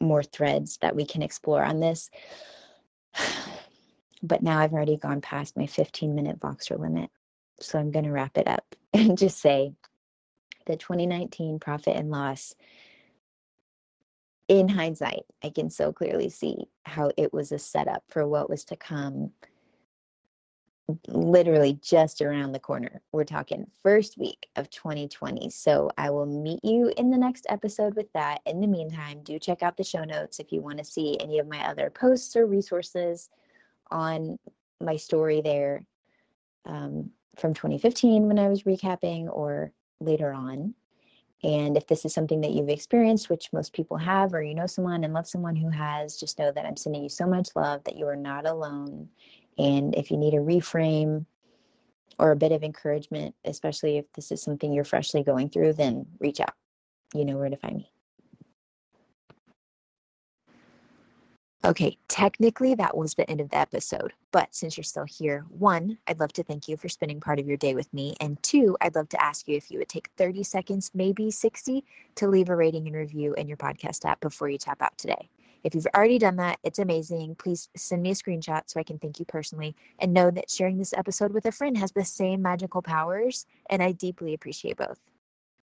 more 0.00 0.22
threads 0.22 0.78
that 0.78 0.96
we 0.96 1.04
can 1.04 1.22
explore 1.22 1.64
on 1.64 1.80
this. 1.80 2.10
But 4.24 4.40
now 4.40 4.60
I've 4.60 4.72
already 4.72 4.96
gone 4.96 5.20
past 5.20 5.56
my 5.56 5.66
15 5.66 6.14
minute 6.14 6.38
Voxer 6.38 6.78
limit. 6.78 7.10
So 7.58 7.76
I'm 7.76 7.90
going 7.90 8.04
to 8.04 8.12
wrap 8.12 8.38
it 8.38 8.46
up 8.46 8.64
and 8.94 9.18
just 9.18 9.40
say 9.40 9.72
the 10.66 10.76
2019 10.76 11.58
profit 11.58 11.96
and 11.96 12.08
loss 12.08 12.54
in 14.48 14.68
hindsight, 14.68 15.22
I 15.42 15.50
can 15.50 15.70
so 15.70 15.92
clearly 15.92 16.28
see 16.28 16.68
how 16.84 17.10
it 17.16 17.32
was 17.32 17.52
a 17.52 17.58
setup 17.58 18.04
for 18.08 18.26
what 18.26 18.50
was 18.50 18.64
to 18.66 18.76
come 18.76 19.32
literally 21.08 21.78
just 21.82 22.20
around 22.20 22.52
the 22.52 22.58
corner. 22.58 23.00
We're 23.12 23.24
talking 23.24 23.66
first 23.82 24.18
week 24.18 24.46
of 24.56 24.70
2020. 24.70 25.50
So 25.50 25.90
I 25.98 26.10
will 26.10 26.26
meet 26.26 26.64
you 26.64 26.92
in 26.96 27.10
the 27.10 27.18
next 27.18 27.46
episode 27.48 27.94
with 27.94 28.12
that. 28.12 28.40
In 28.46 28.60
the 28.60 28.66
meantime, 28.66 29.22
do 29.22 29.38
check 29.38 29.62
out 29.62 29.76
the 29.76 29.84
show 29.84 30.04
notes 30.04 30.38
if 30.38 30.52
you 30.52 30.60
want 30.62 30.78
to 30.78 30.84
see 30.84 31.18
any 31.20 31.38
of 31.38 31.48
my 31.48 31.66
other 31.66 31.90
posts 31.90 32.36
or 32.36 32.46
resources 32.46 33.30
on 33.90 34.38
my 34.80 34.96
story 34.96 35.40
there 35.40 35.84
um, 36.64 37.10
from 37.36 37.54
2015 37.54 38.26
when 38.26 38.38
I 38.38 38.48
was 38.48 38.64
recapping 38.64 39.28
or 39.30 39.72
later 40.00 40.32
on. 40.32 40.74
And 41.44 41.76
if 41.76 41.88
this 41.88 42.04
is 42.04 42.14
something 42.14 42.40
that 42.42 42.52
you've 42.52 42.68
experienced, 42.68 43.28
which 43.28 43.52
most 43.52 43.72
people 43.72 43.96
have, 43.96 44.32
or 44.32 44.42
you 44.42 44.54
know 44.54 44.66
someone 44.66 45.02
and 45.02 45.12
love 45.12 45.26
someone 45.26 45.56
who 45.56 45.70
has, 45.70 46.16
just 46.16 46.38
know 46.38 46.52
that 46.52 46.64
I'm 46.64 46.76
sending 46.76 47.02
you 47.02 47.08
so 47.08 47.26
much 47.26 47.48
love 47.56 47.82
that 47.84 47.96
you 47.96 48.06
are 48.06 48.16
not 48.16 48.46
alone. 48.46 49.08
And 49.58 49.94
if 49.94 50.10
you 50.10 50.16
need 50.16 50.34
a 50.34 50.38
reframe 50.38 51.26
or 52.18 52.30
a 52.30 52.36
bit 52.36 52.52
of 52.52 52.62
encouragement, 52.62 53.34
especially 53.44 53.98
if 53.98 54.12
this 54.12 54.32
is 54.32 54.42
something 54.42 54.72
you're 54.72 54.84
freshly 54.84 55.22
going 55.22 55.48
through, 55.48 55.74
then 55.74 56.06
reach 56.20 56.40
out. 56.40 56.54
You 57.14 57.24
know 57.24 57.36
where 57.36 57.50
to 57.50 57.56
find 57.56 57.76
me. 57.76 57.92
Okay, 61.64 61.96
technically 62.08 62.74
that 62.74 62.96
was 62.96 63.14
the 63.14 63.28
end 63.30 63.40
of 63.40 63.48
the 63.50 63.56
episode, 63.56 64.12
but 64.32 64.52
since 64.52 64.76
you're 64.76 64.82
still 64.82 65.04
here, 65.04 65.44
one, 65.48 65.96
I'd 66.08 66.18
love 66.18 66.32
to 66.32 66.42
thank 66.42 66.66
you 66.66 66.76
for 66.76 66.88
spending 66.88 67.20
part 67.20 67.38
of 67.38 67.46
your 67.46 67.56
day 67.56 67.76
with 67.76 67.92
me, 67.94 68.16
and 68.20 68.42
two, 68.42 68.76
I'd 68.80 68.96
love 68.96 69.08
to 69.10 69.22
ask 69.22 69.46
you 69.46 69.56
if 69.56 69.70
you 69.70 69.78
would 69.78 69.88
take 69.88 70.08
30 70.16 70.42
seconds, 70.42 70.90
maybe 70.92 71.30
60, 71.30 71.84
to 72.16 72.26
leave 72.26 72.48
a 72.48 72.56
rating 72.56 72.88
and 72.88 72.96
review 72.96 73.34
in 73.34 73.46
your 73.46 73.58
podcast 73.58 74.04
app 74.04 74.20
before 74.20 74.48
you 74.48 74.58
tap 74.58 74.82
out 74.82 74.98
today. 74.98 75.28
If 75.64 75.74
you've 75.74 75.86
already 75.94 76.18
done 76.18 76.36
that, 76.36 76.58
it's 76.64 76.80
amazing. 76.80 77.36
Please 77.36 77.68
send 77.76 78.02
me 78.02 78.10
a 78.10 78.14
screenshot 78.14 78.62
so 78.66 78.80
I 78.80 78.82
can 78.82 78.98
thank 78.98 79.20
you 79.20 79.24
personally 79.24 79.76
and 80.00 80.12
know 80.12 80.30
that 80.30 80.50
sharing 80.50 80.76
this 80.76 80.92
episode 80.92 81.32
with 81.32 81.46
a 81.46 81.52
friend 81.52 81.76
has 81.78 81.92
the 81.92 82.04
same 82.04 82.42
magical 82.42 82.82
powers, 82.82 83.46
and 83.70 83.82
I 83.82 83.92
deeply 83.92 84.34
appreciate 84.34 84.76
both. 84.76 84.98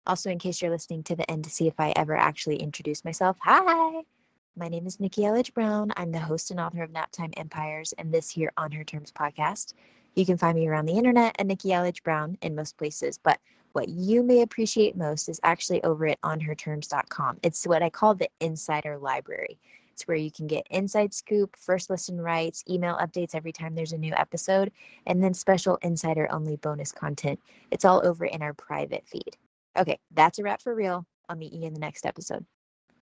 Also, 0.06 0.30
in 0.30 0.38
case 0.38 0.62
you're 0.62 0.70
listening 0.70 1.02
to 1.04 1.16
the 1.16 1.28
end 1.30 1.44
to 1.44 1.50
see 1.50 1.66
if 1.66 1.78
I 1.78 1.92
ever 1.96 2.16
actually 2.16 2.56
introduce 2.56 3.04
myself, 3.04 3.36
hi! 3.40 4.02
My 4.56 4.68
name 4.68 4.86
is 4.86 5.00
Nikki 5.00 5.22
Elledge 5.22 5.54
Brown. 5.54 5.92
I'm 5.96 6.12
the 6.12 6.18
host 6.18 6.50
and 6.50 6.60
author 6.60 6.82
of 6.82 6.90
Naptime 6.90 7.32
Empires 7.36 7.92
and 7.98 8.12
this 8.12 8.30
here 8.30 8.52
On 8.56 8.70
Her 8.70 8.84
Terms 8.84 9.12
podcast. 9.12 9.74
You 10.14 10.26
can 10.26 10.36
find 10.36 10.58
me 10.58 10.68
around 10.68 10.86
the 10.86 10.98
internet 10.98 11.36
at 11.38 11.46
Nikki 11.46 11.70
Elledge 11.70 12.02
Brown 12.02 12.36
in 12.42 12.54
most 12.54 12.76
places, 12.76 13.18
but 13.18 13.38
what 13.72 13.88
you 13.88 14.22
may 14.22 14.42
appreciate 14.42 14.96
most 14.96 15.28
is 15.28 15.40
actually 15.44 15.82
over 15.84 16.08
at 16.08 16.20
onherterms.com. 16.22 17.38
It's 17.42 17.66
what 17.66 17.82
I 17.82 17.90
call 17.90 18.14
the 18.14 18.28
insider 18.40 18.98
library. 18.98 19.58
Where 20.06 20.16
you 20.16 20.30
can 20.30 20.46
get 20.46 20.66
inside 20.70 21.14
scoop, 21.14 21.56
first 21.56 21.90
listen 21.90 22.20
rights, 22.20 22.64
email 22.68 22.96
updates 22.96 23.34
every 23.34 23.52
time 23.52 23.74
there's 23.74 23.92
a 23.92 23.98
new 23.98 24.12
episode, 24.14 24.72
and 25.06 25.22
then 25.22 25.34
special 25.34 25.78
insider 25.82 26.30
only 26.32 26.56
bonus 26.56 26.92
content. 26.92 27.40
It's 27.70 27.84
all 27.84 28.04
over 28.04 28.24
in 28.24 28.42
our 28.42 28.54
private 28.54 29.06
feed. 29.06 29.36
Okay, 29.78 29.98
that's 30.12 30.38
a 30.38 30.42
wrap 30.42 30.62
for 30.62 30.74
real. 30.74 31.06
I'll 31.28 31.36
meet 31.36 31.52
you 31.52 31.64
in 31.64 31.74
the 31.74 31.80
next 31.80 32.06
episode. 32.06 32.44